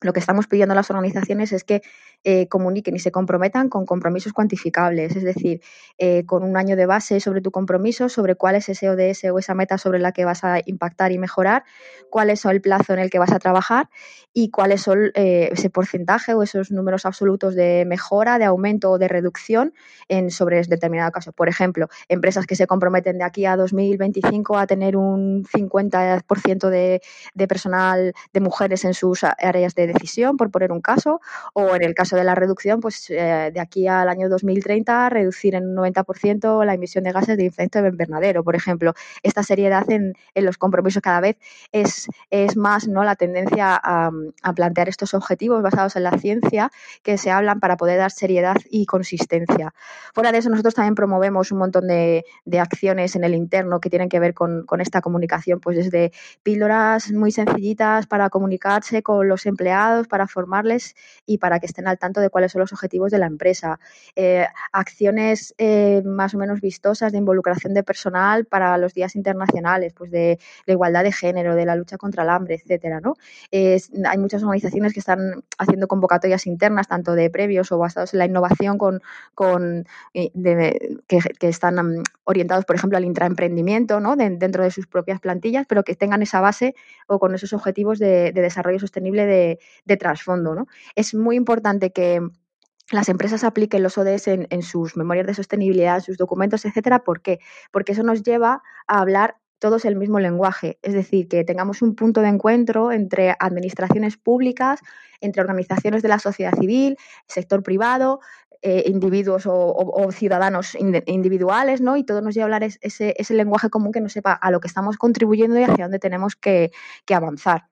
lo 0.00 0.12
que 0.12 0.20
estamos 0.20 0.46
pidiendo 0.46 0.72
a 0.72 0.76
las 0.76 0.90
organizaciones 0.90 1.52
es 1.52 1.64
que 1.64 1.82
eh, 2.24 2.48
comuniquen 2.48 2.96
y 2.96 2.98
se 2.98 3.12
comprometan 3.12 3.68
con 3.68 3.86
compromisos 3.86 4.32
cuantificables, 4.32 5.14
es 5.14 5.22
decir, 5.22 5.60
eh, 5.98 6.26
con 6.26 6.42
un 6.42 6.56
año 6.56 6.76
de 6.76 6.86
base 6.86 7.20
sobre 7.20 7.40
tu 7.40 7.50
compromiso, 7.50 8.08
sobre 8.08 8.34
cuál 8.34 8.56
es 8.56 8.68
ese 8.68 8.90
ODS 8.90 9.24
o 9.32 9.38
esa 9.38 9.54
meta 9.54 9.78
sobre 9.78 9.98
la 9.98 10.12
que 10.12 10.24
vas 10.24 10.42
a 10.44 10.60
impactar 10.66 11.12
y 11.12 11.18
mejorar, 11.18 11.64
cuál 12.10 12.30
es 12.30 12.44
el 12.44 12.60
plazo 12.60 12.92
en 12.92 13.00
el 13.00 13.10
que 13.10 13.18
vas 13.18 13.32
a 13.32 13.38
trabajar 13.38 13.88
y 14.32 14.50
cuáles 14.50 14.82
son 14.82 15.10
eh, 15.14 15.50
ese 15.52 15.70
porcentaje 15.70 16.34
o 16.34 16.42
esos 16.42 16.70
números 16.70 17.06
absolutos 17.06 17.54
de 17.54 17.84
mejora, 17.86 18.38
de 18.38 18.44
aumento 18.44 18.90
o 18.90 18.98
de 18.98 19.08
reducción 19.08 19.72
en 20.08 20.30
sobre 20.30 20.62
determinado 20.62 21.10
caso. 21.12 21.32
Por 21.32 21.48
ejemplo, 21.48 21.88
empresas 22.08 22.46
que 22.46 22.56
se 22.56 22.66
comprometen 22.66 23.18
de 23.18 23.24
aquí 23.24 23.46
a 23.46 23.56
2025 23.56 24.58
a 24.58 24.66
tener 24.66 24.96
un 24.96 25.44
50% 25.44 26.68
de, 26.68 27.00
de 27.34 27.48
personal 27.48 28.12
de 28.32 28.40
mujeres 28.40 28.84
en 28.84 28.94
sus 28.94 29.24
áreas 29.24 29.74
de 29.74 29.87
decisión, 29.88 30.36
por 30.36 30.50
poner 30.50 30.72
un 30.72 30.80
caso, 30.80 31.20
o 31.52 31.74
en 31.74 31.82
el 31.82 31.94
caso 31.94 32.16
de 32.16 32.24
la 32.24 32.34
reducción, 32.34 32.80
pues 32.80 33.10
eh, 33.10 33.50
de 33.52 33.60
aquí 33.60 33.88
al 33.88 34.08
año 34.08 34.28
2030 34.28 35.10
reducir 35.10 35.54
en 35.54 35.66
un 35.66 35.76
90% 35.76 36.64
la 36.64 36.74
emisión 36.74 37.04
de 37.04 37.12
gases 37.12 37.36
de 37.36 37.46
efecto 37.46 37.78
invernadero, 37.78 38.44
por 38.44 38.56
ejemplo. 38.56 38.94
Esta 39.22 39.42
seriedad 39.42 39.90
en, 39.90 40.14
en, 40.34 40.44
los 40.44 40.58
compromisos 40.58 41.02
cada 41.02 41.20
vez 41.20 41.36
es, 41.72 42.08
es 42.30 42.56
más 42.56 42.88
¿no? 42.88 43.04
la 43.04 43.16
tendencia 43.16 43.78
a, 43.82 44.10
a, 44.42 44.52
plantear 44.52 44.88
estos 44.88 45.14
objetivos 45.14 45.62
basados 45.62 45.96
en 45.96 46.04
la 46.04 46.18
ciencia 46.18 46.70
que 47.02 47.18
se 47.18 47.30
hablan 47.30 47.60
para 47.60 47.76
poder 47.76 47.98
dar 47.98 48.10
seriedad 48.10 48.56
y 48.70 48.86
consistencia. 48.86 49.74
Fuera 50.14 50.32
de 50.32 50.38
eso, 50.38 50.50
nosotros 50.50 50.74
también 50.74 50.94
promovemos 50.94 51.52
un 51.52 51.58
montón 51.58 51.86
de, 51.86 52.24
de 52.44 52.60
acciones 52.60 53.16
en 53.16 53.24
el 53.24 53.34
interno 53.34 53.80
que 53.80 53.90
tienen 53.90 54.08
que 54.08 54.20
ver 54.20 54.34
con, 54.34 54.64
con 54.66 54.80
esta 54.80 55.00
comunicación, 55.00 55.60
pues 55.60 55.76
desde 55.76 56.12
píldoras 56.42 57.12
muy 57.12 57.30
sencillitas 57.32 58.06
para 58.06 58.30
comunicarse 58.30 59.02
con 59.02 59.28
los 59.28 59.46
empleados 59.46 59.77
para 60.08 60.26
formarles 60.26 60.94
y 61.26 61.38
para 61.38 61.60
que 61.60 61.66
estén 61.66 61.86
al 61.86 61.98
tanto 61.98 62.20
de 62.20 62.30
cuáles 62.30 62.52
son 62.52 62.60
los 62.60 62.72
objetivos 62.72 63.10
de 63.10 63.18
la 63.18 63.26
empresa. 63.26 63.78
Eh, 64.16 64.46
acciones 64.72 65.54
eh, 65.58 66.02
más 66.04 66.34
o 66.34 66.38
menos 66.38 66.60
vistosas 66.60 67.12
de 67.12 67.18
involucración 67.18 67.74
de 67.74 67.82
personal 67.82 68.44
para 68.44 68.76
los 68.78 68.94
días 68.94 69.16
internacionales, 69.16 69.92
pues 69.96 70.10
de 70.10 70.38
la 70.66 70.72
igualdad 70.72 71.04
de 71.04 71.12
género, 71.12 71.54
de 71.54 71.64
la 71.64 71.76
lucha 71.76 71.96
contra 71.96 72.22
el 72.22 72.30
hambre, 72.30 72.54
etcétera, 72.56 73.00
¿no? 73.00 73.14
hay 73.52 74.18
muchas 74.18 74.42
organizaciones 74.42 74.92
que 74.92 75.00
están 75.00 75.42
haciendo 75.58 75.88
convocatorias 75.88 76.46
internas, 76.46 76.88
tanto 76.88 77.14
de 77.14 77.30
previos 77.30 77.72
o 77.72 77.78
basados 77.78 78.14
en 78.14 78.18
la 78.18 78.26
innovación, 78.26 78.78
con, 78.78 79.02
con 79.34 79.86
que, 80.12 81.28
están 81.40 81.76
mm, 81.76 82.02
orientados, 82.24 82.64
por 82.64 82.76
ejemplo, 82.76 82.98
al 82.98 83.04
intraemprendimiento, 83.04 84.00
¿no? 84.00 84.16
dentro 84.16 84.62
de 84.62 84.70
sus 84.70 84.86
propias 84.86 85.20
plantillas, 85.20 85.66
pero 85.68 85.82
que 85.82 85.94
tengan 85.94 86.22
esa 86.22 86.40
base 86.40 86.74
o 87.06 87.18
con 87.18 87.34
esos 87.34 87.52
objetivos 87.52 87.98
de, 87.98 88.32
desarrollo 88.32 88.78
sostenible 88.78 89.26
de, 89.26 89.58
trasfondo. 89.98 90.54
¿no? 90.54 90.66
Es 90.94 91.14
muy 91.14 91.36
importante 91.36 91.92
que 91.92 92.20
las 92.90 93.08
empresas 93.08 93.44
apliquen 93.44 93.82
los 93.82 93.98
ODS 93.98 94.28
en, 94.28 94.62
sus 94.62 94.96
memorias 94.96 95.26
de 95.26 95.34
sostenibilidad, 95.34 95.96
en 95.96 96.02
sus 96.02 96.16
documentos, 96.16 96.64
etcétera. 96.64 97.04
¿Por 97.04 97.20
qué? 97.20 97.38
Porque 97.70 97.92
eso 97.92 98.02
nos 98.02 98.22
lleva 98.22 98.62
a 98.86 99.00
hablar 99.00 99.36
todos 99.58 99.84
el 99.84 99.96
mismo 99.96 100.20
lenguaje, 100.20 100.78
es 100.82 100.94
decir, 100.94 101.28
que 101.28 101.44
tengamos 101.44 101.82
un 101.82 101.96
punto 101.96 102.20
de 102.20 102.28
encuentro 102.28 102.92
entre 102.92 103.34
administraciones 103.40 104.16
públicas, 104.16 104.80
entre 105.20 105.42
organizaciones 105.42 106.02
de 106.02 106.08
la 106.08 106.20
sociedad 106.20 106.52
civil, 106.58 106.96
sector 107.26 107.62
privado, 107.64 108.20
eh, 108.62 108.84
individuos 108.86 109.44
o, 109.46 110.08
ciudadanos 110.12 110.76
individuales, 110.76 111.80
¿no? 111.80 111.96
Y 111.96 112.04
todo 112.04 112.22
nos 112.22 112.34
lleva 112.34 112.44
a 112.44 112.46
hablar 112.46 112.62
ese, 112.64 113.14
ese 113.16 113.34
lenguaje 113.34 113.68
común 113.68 113.92
que 113.92 114.00
nos 114.00 114.12
sepa 114.12 114.32
a 114.32 114.50
lo 114.50 114.60
que 114.60 114.68
estamos 114.68 114.96
contribuyendo 114.96 115.58
y 115.58 115.64
hacia 115.64 115.84
dónde 115.84 115.98
tenemos 115.98 116.36
que 116.36 116.70
avanzar. 117.08 117.68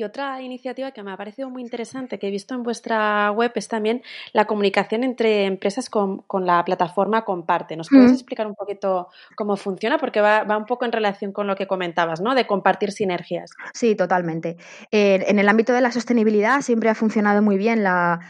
Y 0.00 0.02
otra 0.02 0.40
iniciativa 0.40 0.92
que 0.92 1.02
me 1.02 1.12
ha 1.12 1.16
parecido 1.18 1.50
muy 1.50 1.60
interesante 1.60 2.18
que 2.18 2.28
he 2.28 2.30
visto 2.30 2.54
en 2.54 2.62
vuestra 2.62 3.30
web 3.32 3.52
es 3.54 3.68
también 3.68 4.00
la 4.32 4.46
comunicación 4.46 5.04
entre 5.04 5.44
empresas 5.44 5.90
con, 5.90 6.24
la 6.46 6.64
plataforma 6.64 7.26
Comparte. 7.26 7.76
¿Nos 7.76 7.90
puedes 7.90 8.12
mm. 8.12 8.14
explicar 8.14 8.46
un 8.46 8.54
poquito 8.54 9.08
cómo 9.36 9.58
funciona? 9.58 9.98
Porque 9.98 10.22
va, 10.22 10.56
un 10.56 10.64
poco 10.64 10.86
en 10.86 10.92
relación 10.92 11.32
con 11.32 11.46
lo 11.46 11.54
que 11.54 11.66
comentabas, 11.66 12.22
¿no? 12.22 12.34
De 12.34 12.46
compartir 12.46 12.92
sinergias. 12.92 13.50
Sí, 13.74 13.94
totalmente. 13.94 14.56
en 14.90 15.38
el 15.38 15.46
ámbito 15.50 15.74
de 15.74 15.82
la 15.82 15.92
sostenibilidad 15.92 16.62
siempre 16.62 16.88
ha 16.88 16.94
funcionado 16.94 17.42
muy 17.42 17.58
bien 17.58 17.82
la, 17.82 18.20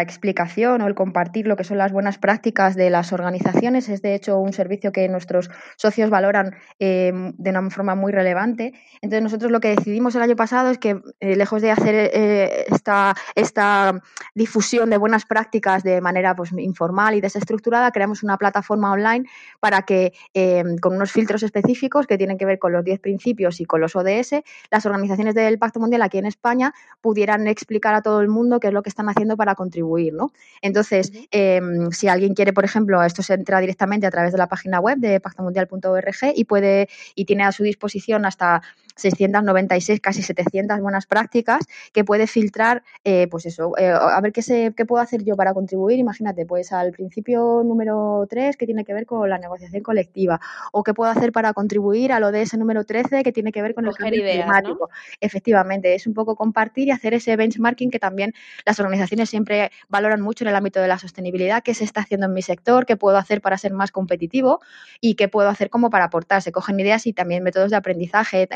explicación 0.00 0.80
o 0.80 0.86
el 0.86 0.94
compartir 0.94 1.48
lo 1.48 1.56
que 1.56 1.64
son 1.64 1.78
las 1.78 1.90
buenas 1.90 2.18
prácticas 2.18 2.76
de 2.76 2.88
las 2.88 3.12
organizaciones. 3.12 3.88
Es 3.88 4.00
de 4.00 4.14
hecho 4.14 4.38
un 4.38 4.52
servicio 4.52 4.92
que 4.92 5.08
nuestros 5.08 5.50
socios 5.76 6.08
valoran 6.08 6.54
eh, 6.78 7.12
de 7.36 7.50
una 7.50 7.68
forma 7.70 7.96
muy 7.96 8.12
relevante. 8.12 8.74
Entonces 9.00 9.24
nosotros 9.24 9.50
lo 9.50 9.58
que 9.58 9.74
decidimos 9.74 10.14
el 10.14 10.22
año 10.22 10.36
pasado 10.36 10.70
es 10.70 10.78
que 10.78 11.00
eh, 11.20 11.34
lejos 11.34 11.62
de 11.62 11.70
hacer 11.70 11.94
eh, 11.94 12.66
esta, 12.68 13.14
esta, 13.34 14.02
difusión 14.34 14.90
de 14.90 14.98
buenas 14.98 15.24
prácticas 15.24 15.82
de 15.82 16.02
manera 16.02 16.36
pues, 16.36 16.52
informal 16.52 17.14
y 17.14 17.22
desestructurada, 17.22 17.90
creamos 17.90 18.22
una 18.22 18.36
plataforma 18.36 18.92
online 18.92 19.26
para 19.58 19.82
que, 19.82 20.12
em, 20.34 20.76
con 20.76 20.94
unos 20.94 21.10
filtros 21.10 21.42
específicos 21.42 22.06
que 22.06 22.18
tienen 22.18 22.36
que 22.36 22.44
ver 22.44 22.58
con 22.58 22.72
los 22.72 22.84
10 22.84 23.00
principios 23.00 23.60
y 23.60 23.64
con 23.64 23.80
los 23.80 23.96
ODS, 23.96 24.42
las 24.70 24.84
organizaciones 24.84 25.34
del 25.34 25.58
Pacto 25.58 25.80
Mundial 25.80 26.02
aquí 26.02 26.18
en 26.18 26.26
España 26.26 26.74
pudieran 27.00 27.46
explicar 27.46 27.94
a 27.94 28.02
todo 28.02 28.20
el 28.20 28.28
mundo 28.28 28.60
qué 28.60 28.68
es 28.68 28.74
lo 28.74 28.82
que 28.82 28.90
están 28.90 29.08
haciendo 29.08 29.38
para 29.38 29.54
contribuir. 29.54 30.12
¿no? 30.12 30.32
Entonces, 30.60 31.12
em, 31.30 31.90
si 31.92 32.08
alguien 32.08 32.34
quiere, 32.34 32.52
por 32.52 32.66
ejemplo, 32.66 33.02
esto 33.02 33.22
se 33.22 33.32
entra 33.34 33.60
directamente 33.60 34.06
a 34.06 34.10
través 34.10 34.32
de 34.32 34.38
la 34.38 34.48
página 34.48 34.80
web 34.80 34.98
de 34.98 35.20
pactomundial.org 35.20 36.32
y 36.34 36.44
puede 36.44 36.88
y 37.14 37.24
tiene 37.24 37.44
a 37.44 37.52
su 37.52 37.62
disposición 37.62 38.26
hasta 38.26 38.62
696, 38.96 40.00
casi 40.00 40.22
700 40.22 40.80
buenas 40.80 41.06
prácticas 41.06 41.64
que 41.92 42.04
puede 42.04 42.26
filtrar, 42.26 42.82
eh, 43.04 43.28
pues 43.30 43.46
eso, 43.46 43.76
eh, 43.78 43.88
a 43.88 44.20
ver 44.20 44.32
qué, 44.32 44.42
se, 44.42 44.72
qué 44.76 44.84
puedo 44.84 45.02
hacer 45.02 45.22
yo 45.24 45.36
para 45.36 45.54
contribuir. 45.54 45.98
Imagínate, 45.98 46.46
pues 46.46 46.72
al 46.72 46.92
principio 46.92 47.62
número 47.64 48.26
3 48.28 48.56
que 48.56 48.66
tiene 48.66 48.84
que 48.84 48.94
ver 48.94 49.06
con 49.06 49.28
la 49.28 49.38
negociación 49.38 49.82
colectiva 49.82 50.40
o 50.72 50.82
qué 50.82 50.94
puedo 50.94 51.10
hacer 51.10 51.32
para 51.32 51.52
contribuir 51.52 52.12
a 52.12 52.20
lo 52.20 52.32
de 52.32 52.42
ese 52.42 52.56
número 52.56 52.84
13 52.84 53.22
que 53.22 53.32
tiene 53.32 53.52
que 53.52 53.62
ver 53.62 53.74
con 53.74 53.86
el 53.86 53.94
cambio 53.94 54.22
climático. 54.22 54.90
Efectivamente, 55.20 55.94
es 55.94 56.06
un 56.06 56.14
poco 56.14 56.36
compartir 56.36 56.88
y 56.88 56.90
hacer 56.90 57.14
ese 57.14 57.36
benchmarking 57.36 57.90
que 57.90 57.98
también 57.98 58.32
las 58.64 58.80
organizaciones 58.80 59.30
siempre 59.30 59.70
valoran 59.88 60.20
mucho 60.20 60.44
en 60.44 60.48
el 60.48 60.56
ámbito 60.56 60.80
de 60.80 60.88
la 60.88 60.98
sostenibilidad, 60.98 61.62
qué 61.62 61.74
se 61.74 61.84
está 61.84 62.00
haciendo 62.00 62.26
en 62.26 62.32
mi 62.32 62.42
sector, 62.42 62.86
qué 62.86 62.96
puedo 62.96 63.16
hacer 63.16 63.40
para 63.40 63.58
ser 63.58 63.72
más 63.72 63.92
competitivo 63.92 64.60
y 65.00 65.14
qué 65.14 65.28
puedo 65.28 65.48
hacer 65.48 65.70
como 65.70 65.90
para 65.90 66.06
aportar. 66.06 66.42
Se 66.42 66.52
cogen 66.52 66.80
ideas 66.80 67.06
y 67.06 67.12
también 67.12 67.42
métodos 67.42 67.70
de 67.70 67.76
aprendizaje. 67.76 68.48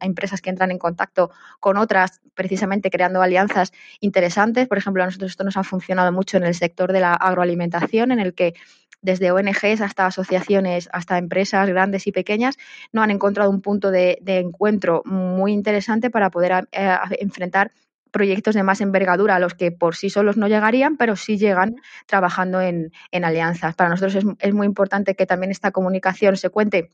Empresas 0.00 0.40
que 0.40 0.50
entran 0.50 0.70
en 0.70 0.78
contacto 0.78 1.30
con 1.60 1.76
otras, 1.76 2.20
precisamente 2.34 2.90
creando 2.90 3.22
alianzas 3.22 3.72
interesantes. 4.00 4.68
Por 4.68 4.78
ejemplo, 4.78 5.02
a 5.02 5.06
nosotros 5.06 5.30
esto 5.30 5.44
nos 5.44 5.56
ha 5.56 5.62
funcionado 5.62 6.12
mucho 6.12 6.36
en 6.36 6.44
el 6.44 6.54
sector 6.54 6.92
de 6.92 7.00
la 7.00 7.14
agroalimentación, 7.14 8.12
en 8.12 8.20
el 8.20 8.34
que 8.34 8.54
desde 9.02 9.30
ONGs 9.30 9.80
hasta 9.80 10.06
asociaciones, 10.06 10.88
hasta 10.92 11.18
empresas 11.18 11.68
grandes 11.68 12.06
y 12.06 12.12
pequeñas, 12.12 12.56
no 12.92 13.02
han 13.02 13.10
encontrado 13.10 13.50
un 13.50 13.60
punto 13.60 13.90
de, 13.90 14.18
encuentro 14.26 15.02
muy 15.04 15.52
interesante 15.52 16.10
para 16.10 16.30
poder 16.30 16.68
eh, 16.72 16.96
enfrentar 17.20 17.72
proyectos 18.10 18.54
de 18.54 18.62
más 18.62 18.80
envergadura 18.80 19.36
a 19.36 19.38
los 19.38 19.54
que 19.54 19.72
por 19.72 19.94
sí 19.94 20.08
solos 20.08 20.36
no 20.38 20.48
llegarían, 20.48 20.96
pero 20.96 21.16
sí 21.16 21.36
llegan 21.36 21.76
trabajando 22.06 22.60
en, 22.62 22.90
alianzas. 23.12 23.74
Para 23.74 23.90
nosotros 23.90 24.24
es, 24.38 24.54
muy 24.54 24.66
importante 24.66 25.14
que 25.14 25.26
también 25.26 25.50
esta 25.50 25.70
comunicación 25.70 26.36
se 26.36 26.48
cuente 26.48 26.92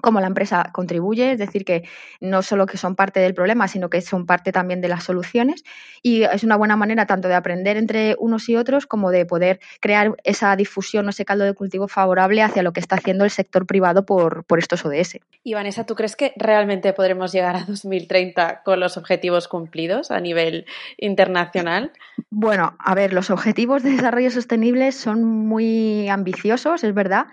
cómo 0.00 0.20
la 0.20 0.26
empresa 0.26 0.70
contribuye, 0.72 1.32
es 1.32 1.38
decir, 1.38 1.64
que 1.64 1.84
no 2.20 2.42
solo 2.42 2.66
que 2.66 2.76
son 2.76 2.96
parte 2.96 3.20
del 3.20 3.34
problema, 3.34 3.68
sino 3.68 3.90
que 3.90 4.00
son 4.00 4.26
parte 4.26 4.52
también 4.52 4.80
de 4.80 4.88
las 4.88 5.04
soluciones 5.04 5.64
y 6.02 6.22
es 6.22 6.44
una 6.44 6.56
buena 6.56 6.76
manera 6.76 7.06
tanto 7.06 7.28
de 7.28 7.34
aprender 7.34 7.76
entre 7.76 8.16
unos 8.18 8.48
y 8.48 8.56
otros 8.56 8.86
como 8.86 9.10
de 9.10 9.26
poder 9.26 9.60
crear 9.80 10.14
esa 10.24 10.54
difusión 10.56 11.06
o 11.06 11.10
ese 11.10 11.24
caldo 11.24 11.44
de 11.44 11.54
cultivo 11.54 11.88
favorable 11.88 12.42
hacia 12.42 12.62
lo 12.62 12.72
que 12.72 12.80
está 12.80 12.96
haciendo 12.96 13.24
el 13.24 13.30
sector 13.30 13.66
privado 13.66 14.04
por, 14.04 14.44
por 14.44 14.58
estos 14.58 14.84
ODS. 14.84 15.18
Y 15.42 15.54
Vanessa, 15.54 15.86
¿tú 15.86 15.94
crees 15.94 16.16
que 16.16 16.32
realmente 16.36 16.92
podremos 16.92 17.32
llegar 17.32 17.56
a 17.56 17.64
2030 17.64 18.62
con 18.64 18.80
los 18.80 18.96
objetivos 18.96 19.48
cumplidos 19.48 20.10
a 20.10 20.20
nivel 20.20 20.66
internacional? 20.98 21.92
Bueno, 22.30 22.76
a 22.78 22.94
ver, 22.94 23.12
los 23.12 23.30
objetivos 23.30 23.82
de 23.82 23.90
desarrollo 23.90 24.30
sostenible 24.30 24.92
son 24.92 25.24
muy 25.24 26.08
ambiciosos, 26.08 26.84
es 26.84 26.94
verdad 26.94 27.26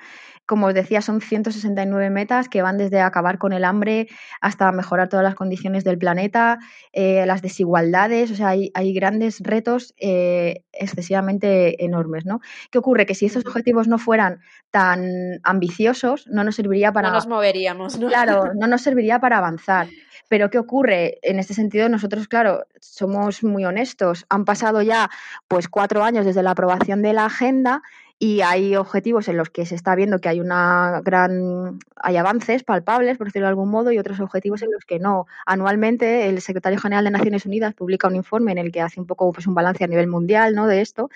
como 0.51 0.67
os 0.67 0.73
decía, 0.73 1.01
son 1.01 1.21
169 1.21 2.09
metas 2.09 2.49
que 2.49 2.61
van 2.61 2.77
desde 2.77 2.99
acabar 2.99 3.37
con 3.37 3.53
el 3.53 3.63
hambre 3.63 4.09
hasta 4.41 4.69
mejorar 4.73 5.07
todas 5.07 5.23
las 5.23 5.33
condiciones 5.33 5.85
del 5.85 5.97
planeta, 5.97 6.59
eh, 6.91 7.25
las 7.25 7.41
desigualdades, 7.41 8.31
o 8.31 8.35
sea, 8.35 8.49
hay, 8.49 8.93
grandes 8.93 9.39
retos 9.39 9.93
eh, 9.95 10.65
excesivamente 10.73 11.85
enormes, 11.85 12.25
¿no? 12.25 12.41
¿Qué 12.69 12.79
ocurre? 12.79 13.05
Que 13.05 13.15
si 13.15 13.27
estos 13.27 13.45
objetivos 13.45 13.87
no 13.87 13.97
fueran 13.97 14.41
tan 14.71 15.39
ambiciosos, 15.43 16.27
no 16.27 16.43
nos 16.43 16.57
serviría 16.57 16.91
para... 16.91 17.07
No 17.07 17.13
nos 17.13 17.27
moveríamos, 17.27 17.97
¿no? 17.97 18.09
Claro, 18.09 18.51
no 18.59 18.67
nos 18.67 18.81
serviría 18.81 19.19
para 19.19 19.37
avanzar. 19.37 19.87
Pero 20.27 20.49
¿qué 20.49 20.59
ocurre? 20.59 21.19
En 21.21 21.39
este 21.39 21.53
sentido, 21.53 21.87
nosotros, 21.87 22.27
claro, 22.27 22.65
somos 22.81 23.41
muy 23.41 23.63
honestos. 23.63 24.25
Han 24.27 24.43
pasado 24.43 24.81
ya 24.81 25.09
pues 25.47 25.69
cuatro 25.69 26.03
años 26.03 26.25
desde 26.25 26.43
la 26.43 26.51
aprobación 26.51 27.01
de 27.01 27.13
la 27.13 27.25
agenda 27.25 27.81
y 28.23 28.41
hay 28.41 28.75
objetivos 28.75 29.27
en 29.29 29.37
los 29.37 29.49
que 29.49 29.65
se 29.65 29.73
está 29.73 29.95
viendo 29.95 30.19
que 30.19 30.29
hay 30.29 30.39
una 30.39 31.01
gran 31.03 31.79
hay 31.95 32.17
avances 32.17 32.63
palpables 32.63 33.17
por 33.17 33.25
decirlo 33.25 33.47
de 33.47 33.49
algún 33.49 33.71
modo 33.71 33.91
y 33.91 33.97
otros 33.97 34.19
objetivos 34.19 34.61
en 34.61 34.71
los 34.71 34.85
que 34.85 34.99
no. 34.99 35.25
Anualmente 35.47 36.29
el 36.29 36.39
secretario 36.39 36.79
general 36.79 37.03
de 37.03 37.09
Naciones 37.09 37.47
Unidas 37.47 37.73
publica 37.73 38.07
un 38.07 38.15
informe 38.15 38.51
en 38.51 38.59
el 38.59 38.71
que 38.71 38.79
hace 38.79 38.99
un 38.99 39.07
poco 39.07 39.33
pues 39.33 39.47
un 39.47 39.55
balance 39.55 39.83
a 39.83 39.87
nivel 39.87 40.05
mundial 40.05 40.53
no 40.53 40.67
de 40.67 40.81
esto 40.81 41.09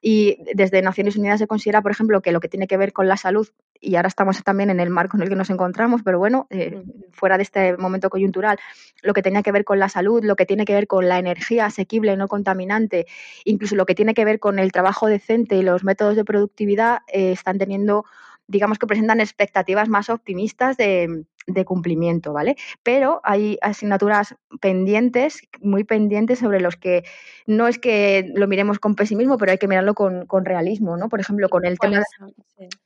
y 0.00 0.38
desde 0.54 0.82
Naciones 0.82 1.16
Unidas 1.16 1.38
se 1.38 1.46
considera 1.46 1.82
por 1.82 1.92
ejemplo 1.92 2.20
que 2.22 2.32
lo 2.32 2.40
que 2.40 2.48
tiene 2.48 2.66
que 2.66 2.76
ver 2.76 2.92
con 2.92 3.08
la 3.08 3.16
salud 3.16 3.48
y 3.80 3.96
ahora 3.96 4.08
estamos 4.08 4.42
también 4.44 4.70
en 4.70 4.78
el 4.80 4.90
marco 4.90 5.16
en 5.16 5.24
el 5.24 5.28
que 5.28 5.36
nos 5.36 5.50
encontramos 5.50 6.02
pero 6.04 6.18
bueno 6.18 6.46
eh, 6.50 6.82
fuera 7.10 7.36
de 7.36 7.42
este 7.42 7.76
momento 7.76 8.10
coyuntural 8.10 8.58
lo 9.02 9.12
que 9.12 9.22
tenía 9.22 9.42
que 9.42 9.52
ver 9.52 9.64
con 9.64 9.78
la 9.78 9.88
salud 9.88 10.24
lo 10.24 10.36
que 10.36 10.46
tiene 10.46 10.64
que 10.64 10.74
ver 10.74 10.86
con 10.86 11.08
la 11.08 11.18
energía 11.18 11.66
asequible 11.66 12.16
no 12.16 12.28
contaminante 12.28 13.06
incluso 13.44 13.76
lo 13.76 13.86
que 13.86 13.94
tiene 13.94 14.14
que 14.14 14.24
ver 14.24 14.38
con 14.38 14.58
el 14.58 14.72
trabajo 14.72 15.06
decente 15.06 15.56
y 15.56 15.62
los 15.62 15.84
métodos 15.84 16.16
de 16.16 16.24
productividad 16.24 16.98
eh, 17.08 17.32
están 17.32 17.58
teniendo, 17.58 18.04
digamos 18.46 18.78
que 18.78 18.86
presentan 18.86 19.20
expectativas 19.20 19.88
más 19.88 20.10
optimistas 20.10 20.76
de, 20.76 21.24
de 21.46 21.64
cumplimiento, 21.64 22.32
¿vale? 22.32 22.56
Pero 22.82 23.20
hay 23.24 23.58
asignaturas 23.62 24.34
pendientes, 24.60 25.42
muy 25.60 25.84
pendientes, 25.84 26.38
sobre 26.38 26.60
los 26.60 26.76
que 26.76 27.04
no 27.46 27.68
es 27.68 27.78
que 27.78 28.30
lo 28.34 28.46
miremos 28.46 28.78
con 28.78 28.94
pesimismo, 28.94 29.38
pero 29.38 29.52
hay 29.52 29.58
que 29.58 29.68
mirarlo 29.68 29.94
con, 29.94 30.26
realismo, 30.44 30.96
¿no? 30.96 31.08
Por 31.08 31.20
ejemplo, 31.20 31.48
con 31.48 31.64
el 31.64 31.78
tema, 31.78 32.02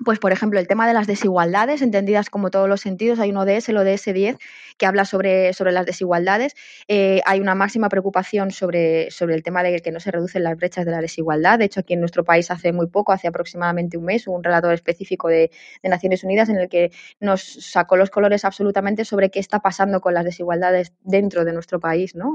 pues 0.05 0.19
por 0.19 0.33
ejemplo, 0.33 0.59
el 0.59 0.67
tema 0.67 0.87
de 0.87 0.95
las 0.95 1.07
desigualdades, 1.07 1.83
entendidas 1.83 2.31
como 2.31 2.51
todos 2.51 2.69
los 2.69 2.81
sentidos, 2.81 3.19
hay 3.19 3.31
un 3.31 3.37
ODS, 3.37 3.69
el 3.69 3.77
ODS 3.79 4.05
10, 4.13 4.37
que 4.79 4.87
habla 4.87 5.05
sobre, 5.05 5.53
sobre 5.53 5.73
las 5.73 5.87
desigualdades. 5.87 6.55
Eh, 6.89 7.21
hay 7.27 7.41
una 7.41 7.55
máxima 7.55 7.89
preocupación 7.89 8.51
sobre, 8.51 9.11
sobre 9.11 9.35
el 9.35 9.43
tema 9.43 9.63
de 9.63 9.81
que 9.81 9.93
no 9.93 10.01
se 10.01 10.11
reducen 10.11 10.43
las 10.45 10.57
brechas 10.57 10.85
de 10.85 10.91
la 10.91 11.01
desigualdad. 11.01 11.59
De 11.59 11.67
hecho, 11.67 11.81
aquí 11.81 11.95
en 11.95 12.01
nuestro 12.01 12.25
país 12.25 12.51
hace 12.51 12.73
muy 12.73 12.87
poco, 12.87 13.13
hace 13.13 13.29
aproximadamente 13.29 13.97
un 13.97 14.05
mes, 14.05 14.27
hubo 14.27 14.37
un 14.37 14.45
relator 14.45 14.73
específico 14.73 15.29
de, 15.29 15.51
de 15.83 15.89
Naciones 15.89 16.25
Unidas 16.25 16.49
en 16.49 16.57
el 16.57 16.69
que 16.69 16.91
nos 17.21 17.43
sacó 17.43 17.97
los 17.97 18.11
colores 18.11 18.45
absolutamente 18.47 19.05
sobre 19.05 19.31
qué 19.31 19.41
está 19.41 19.61
pasando 19.61 20.01
con 20.01 20.15
las 20.15 20.25
desigualdades 20.25 20.93
dentro 21.03 21.45
de 21.45 21.53
nuestro 21.53 21.81
país, 21.81 22.15
¿no? 22.15 22.35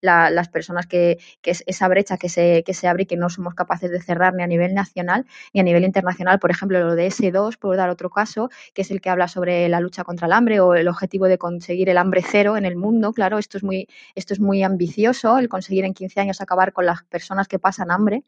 las 0.00 0.48
personas 0.48 0.86
que, 0.86 1.18
que 1.42 1.56
esa 1.66 1.88
brecha 1.88 2.16
que 2.16 2.28
se, 2.28 2.62
que 2.64 2.74
se 2.74 2.88
abre 2.88 3.04
y 3.04 3.06
que 3.06 3.16
no 3.16 3.28
somos 3.28 3.54
capaces 3.54 3.90
de 3.90 4.00
cerrar 4.00 4.34
ni 4.34 4.42
a 4.42 4.46
nivel 4.46 4.74
nacional 4.74 5.26
ni 5.52 5.60
a 5.60 5.62
nivel 5.62 5.84
internacional. 5.84 6.38
Por 6.38 6.50
ejemplo, 6.50 6.80
lo 6.80 6.94
de 6.94 7.08
S2, 7.08 7.58
por 7.58 7.76
dar 7.76 7.90
otro 7.90 8.10
caso, 8.10 8.50
que 8.74 8.82
es 8.82 8.90
el 8.90 9.00
que 9.00 9.10
habla 9.10 9.28
sobre 9.28 9.68
la 9.68 9.80
lucha 9.80 10.04
contra 10.04 10.26
el 10.26 10.32
hambre 10.32 10.60
o 10.60 10.74
el 10.74 10.88
objetivo 10.88 11.26
de 11.26 11.38
conseguir 11.38 11.88
el 11.88 11.98
hambre 11.98 12.22
cero 12.24 12.56
en 12.56 12.64
el 12.64 12.76
mundo. 12.76 13.12
Claro, 13.12 13.38
esto 13.38 13.58
es 13.58 13.64
muy, 13.64 13.88
esto 14.14 14.34
es 14.34 14.40
muy 14.40 14.62
ambicioso, 14.62 15.38
el 15.38 15.48
conseguir 15.48 15.84
en 15.84 15.94
15 15.94 16.20
años 16.20 16.40
acabar 16.40 16.72
con 16.72 16.86
las 16.86 17.04
personas 17.04 17.48
que 17.48 17.58
pasan 17.58 17.90
hambre. 17.90 18.24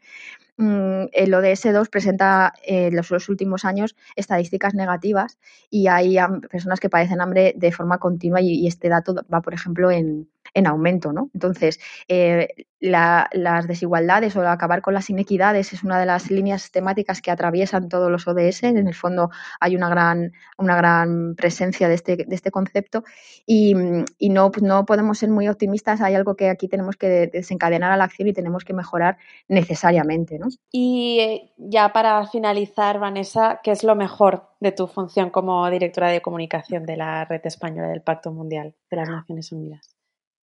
Mm, 0.57 1.07
el 1.13 1.33
ODS2 1.33 1.89
presenta 1.89 2.53
en 2.63 2.95
los, 2.95 3.11
últimos 3.29 3.65
años 3.65 3.97
estadísticas 4.15 4.75
negativas 4.75 5.39
y 5.71 5.87
hay 5.87 6.17
personas 6.51 6.81
que 6.81 6.91
padecen 6.91 7.20
hambre 7.21 7.55
de 7.57 7.73
forma 7.73 7.99
continua 7.99 8.41
y, 8.41 8.67
este 8.67 8.89
dato 8.89 9.15
va, 9.33 9.41
por 9.41 9.55
ejemplo, 9.55 9.91
en, 9.91 10.29
aumento. 10.67 11.13
¿no? 11.13 11.31
Entonces, 11.35 11.81
eh, 12.09 12.49
las 12.81 13.69
desigualdades 13.69 14.35
o 14.37 14.47
acabar 14.49 14.81
con 14.81 14.95
las 14.95 15.11
inequidades 15.11 15.73
es 15.73 15.85
una 15.85 16.01
de 16.01 16.07
las 16.07 16.31
líneas 16.31 16.71
temáticas 16.71 17.21
que 17.21 17.31
atraviesan 17.31 17.89
todos 17.89 18.11
los 18.11 18.27
ODS. 18.27 18.65
En 18.65 18.89
el 18.89 18.95
fondo 18.95 19.31
hay 19.61 19.77
una 19.77 19.91
gran, 19.91 20.33
una 20.57 20.77
gran 20.77 21.35
presencia 21.37 21.89
de 21.89 21.95
este, 21.95 22.17
de 22.17 22.35
este 22.35 22.51
concepto 22.51 23.05
y, 23.47 23.75
no, 23.75 24.51
no 24.63 24.87
podemos 24.87 25.19
ser 25.19 25.29
muy 25.29 25.49
optimistas. 25.49 26.01
Hay 26.01 26.15
algo 26.15 26.37
que 26.37 26.49
aquí 26.49 26.69
tenemos 26.69 26.97
que 26.97 27.27
desencadenar 27.27 27.93
a 27.93 27.97
la 27.97 28.05
acción 28.05 28.29
y 28.29 28.33
tenemos 28.33 28.65
que 28.65 28.73
mejorar 28.73 29.19
necesariamente. 29.49 30.39
¿no? 30.39 30.49
Y 30.71 31.19
eh, 31.21 31.53
ya 31.59 31.93
para 31.93 32.27
finalizar, 32.27 32.99
Vanessa, 32.99 33.61
¿qué 33.63 33.73
es 33.73 33.85
lo 33.85 33.95
mejor 33.95 34.49
de 34.61 34.73
tu 34.73 34.87
función 34.87 35.31
como 35.31 35.69
directora 35.71 36.09
de 36.09 36.23
comunicación 36.23 36.85
de 36.87 36.97
la 36.97 37.25
Red 37.27 37.43
Española 37.45 37.89
del 37.89 38.03
Pacto 38.03 38.33
Mundial 38.33 38.75
de 38.91 38.97
las 38.97 39.09
Naciones 39.09 39.53
Unidas? 39.53 40.00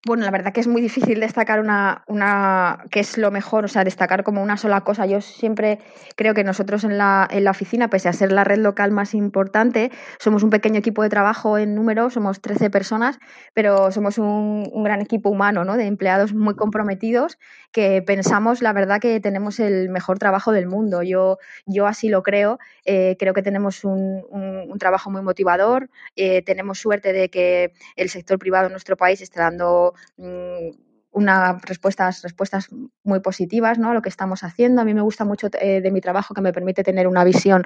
Bueno, 0.06 0.24
la 0.24 0.30
verdad 0.30 0.52
que 0.52 0.60
es 0.60 0.68
muy 0.68 0.80
difícil 0.80 1.18
destacar 1.18 1.58
una, 1.58 2.04
una, 2.06 2.84
qué 2.92 3.00
es 3.00 3.18
lo 3.18 3.32
mejor, 3.32 3.64
o 3.64 3.68
sea, 3.68 3.82
destacar 3.82 4.22
como 4.22 4.40
una 4.40 4.56
sola 4.56 4.82
cosa. 4.82 5.04
Yo 5.04 5.20
siempre 5.20 5.80
creo 6.14 6.32
que 6.32 6.44
nosotros 6.44 6.84
en 6.84 6.96
la, 6.96 7.26
en 7.28 7.42
la 7.42 7.50
oficina, 7.50 7.90
pese 7.90 8.08
a 8.08 8.12
ser 8.12 8.30
la 8.30 8.44
red 8.44 8.58
local 8.58 8.92
más 8.92 9.14
importante, 9.14 9.90
somos 10.20 10.44
un 10.44 10.50
pequeño 10.50 10.78
equipo 10.78 11.02
de 11.02 11.08
trabajo 11.08 11.58
en 11.58 11.74
número, 11.74 12.08
somos 12.10 12.40
13 12.40 12.70
personas, 12.70 13.18
pero 13.52 13.90
somos 13.90 14.18
un, 14.18 14.70
un 14.72 14.84
gran 14.84 15.00
equipo 15.00 15.28
humano, 15.28 15.64
¿no? 15.64 15.76
De 15.76 15.86
empleados 15.86 16.32
muy 16.32 16.54
comprometidos 16.54 17.36
que 17.72 18.00
pensamos, 18.00 18.62
la 18.62 18.72
verdad, 18.72 19.00
que 19.00 19.20
tenemos 19.20 19.60
el 19.60 19.90
mejor 19.90 20.18
trabajo 20.18 20.52
del 20.52 20.66
mundo. 20.66 21.02
Yo, 21.02 21.38
yo 21.66 21.86
así 21.86 22.08
lo 22.08 22.22
creo. 22.22 22.58
Eh, 22.84 23.16
creo 23.18 23.34
que 23.34 23.42
tenemos 23.42 23.84
un, 23.84 24.24
un, 24.30 24.78
trabajo 24.78 25.10
muy 25.10 25.22
motivador. 25.22 25.90
Eh, 26.16 26.42
tenemos 26.42 26.78
suerte 26.78 27.12
de 27.12 27.28
que 27.28 27.72
el 27.96 28.08
sector 28.08 28.38
privado 28.38 28.66
en 28.66 28.72
nuestro 28.72 28.96
país 28.96 29.20
esté 29.20 29.40
dando 29.40 29.92
Mm, 30.18 30.85
unas 31.16 31.62
respuestas, 31.62 32.20
respuestas 32.22 32.68
muy 33.02 33.20
positivas 33.20 33.78
¿no? 33.78 33.90
a 33.90 33.94
lo 33.94 34.02
que 34.02 34.10
estamos 34.10 34.44
haciendo. 34.44 34.82
A 34.82 34.84
mí 34.84 34.92
me 34.92 35.00
gusta 35.00 35.24
mucho 35.24 35.48
eh, 35.58 35.80
de 35.80 35.90
mi 35.90 36.02
trabajo 36.02 36.34
que 36.34 36.42
me 36.42 36.52
permite 36.52 36.84
tener 36.84 37.08
una 37.08 37.24
visión 37.24 37.64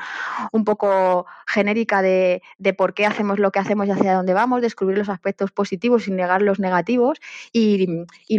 un 0.52 0.64
poco 0.64 1.26
genérica 1.48 2.00
de, 2.00 2.42
por 2.78 2.94
qué 2.94 3.06
hacemos 3.06 3.40
lo 3.40 3.50
que 3.50 3.58
hacemos 3.58 3.88
y 3.88 3.90
hacia 3.90 4.14
dónde 4.14 4.34
vamos, 4.34 4.62
descubrir 4.62 4.96
los 4.98 5.08
aspectos 5.08 5.50
positivos 5.50 6.04
sin 6.04 6.14
negar 6.14 6.42
los 6.42 6.60
negativos 6.60 7.18
y, 7.52 7.88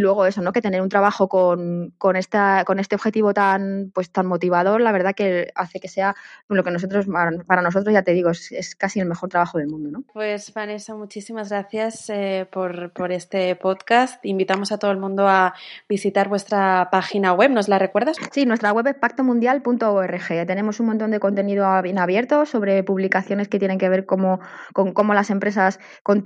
luego 0.00 0.24
eso, 0.24 0.40
¿no? 0.40 0.50
que 0.52 0.62
tener 0.62 0.80
un 0.80 0.88
trabajo 0.88 1.28
con, 1.28 1.92
con, 1.98 2.16
esta, 2.16 2.64
con 2.64 2.78
este 2.78 2.94
objetivo 2.94 3.34
tan, 3.34 3.92
pues, 3.94 4.10
tan 4.10 4.26
motivador, 4.26 4.80
la 4.80 4.92
verdad 4.92 5.14
que 5.14 5.52
hace 5.54 5.78
que 5.78 5.88
sea 5.88 6.16
lo 6.48 6.64
que 6.64 6.70
nosotros, 6.70 7.06
para 7.46 7.60
nosotros, 7.60 7.92
ya 7.92 8.02
te 8.02 8.12
digo, 8.12 8.30
es, 8.30 8.74
casi 8.76 9.00
el 9.00 9.06
mejor 9.06 9.28
trabajo 9.28 9.58
del 9.58 9.68
mundo. 9.68 9.90
¿no? 9.90 10.04
Pues 10.10 10.54
Vanessa, 10.54 10.94
muchísimas 10.94 11.50
gracias 11.50 12.08
eh, 12.08 12.48
por, 12.50 12.92
por 12.92 13.12
este 13.12 13.54
podcast. 13.56 14.24
Invitamos 14.24 14.72
a 14.72 14.78
todo 14.78 14.90
el 14.90 15.01
mundo 15.02 15.28
a 15.28 15.54
visitar 15.88 16.28
vuestra 16.28 16.88
página 16.90 17.32
web. 17.32 17.50
¿Nos 17.50 17.68
la 17.68 17.78
recuerdas? 17.78 18.16
Sí, 18.30 18.46
nuestra 18.46 18.72
web 18.72 18.86
es 18.86 18.94
pactomundial.org. 18.94 20.46
Tenemos 20.46 20.80
un 20.80 20.86
montón 20.86 21.10
de 21.10 21.20
contenido 21.20 21.82
bien 21.82 21.98
abierto 21.98 22.46
sobre 22.46 22.82
publicaciones 22.82 23.48
que 23.48 23.58
tienen 23.58 23.78
que 23.78 23.88
ver 23.88 24.06
con 24.06 24.38
cómo 24.72 25.14
las 25.14 25.30
empresas 25.30 25.78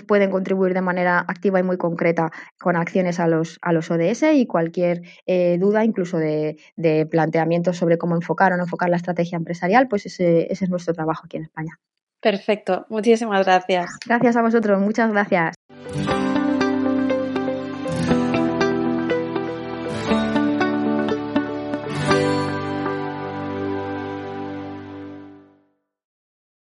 pueden 0.06 0.30
contribuir 0.30 0.74
de 0.74 0.82
manera 0.82 1.24
activa 1.26 1.58
y 1.58 1.62
muy 1.62 1.76
concreta 1.76 2.30
con 2.58 2.76
acciones 2.76 3.18
a 3.18 3.26
los, 3.26 3.58
a 3.62 3.72
los 3.72 3.90
ODS 3.90 4.24
y 4.34 4.46
cualquier 4.46 5.02
eh, 5.26 5.58
duda, 5.58 5.84
incluso 5.84 6.18
de, 6.18 6.56
de 6.76 7.06
planteamientos 7.06 7.76
sobre 7.76 7.98
cómo 7.98 8.14
enfocar 8.14 8.52
o 8.52 8.56
no 8.56 8.64
enfocar 8.64 8.90
la 8.90 8.96
estrategia 8.96 9.36
empresarial, 9.36 9.88
pues 9.88 10.06
ese 10.06 10.52
es 10.52 10.68
nuestro 10.68 10.94
trabajo 10.94 11.22
aquí 11.24 11.36
en 11.36 11.44
España. 11.44 11.78
Perfecto, 12.20 12.86
muchísimas 12.88 13.44
gracias. 13.44 13.90
Gracias 14.04 14.36
a 14.36 14.42
vosotros, 14.42 14.80
muchas 14.80 15.12
gracias. 15.12 15.54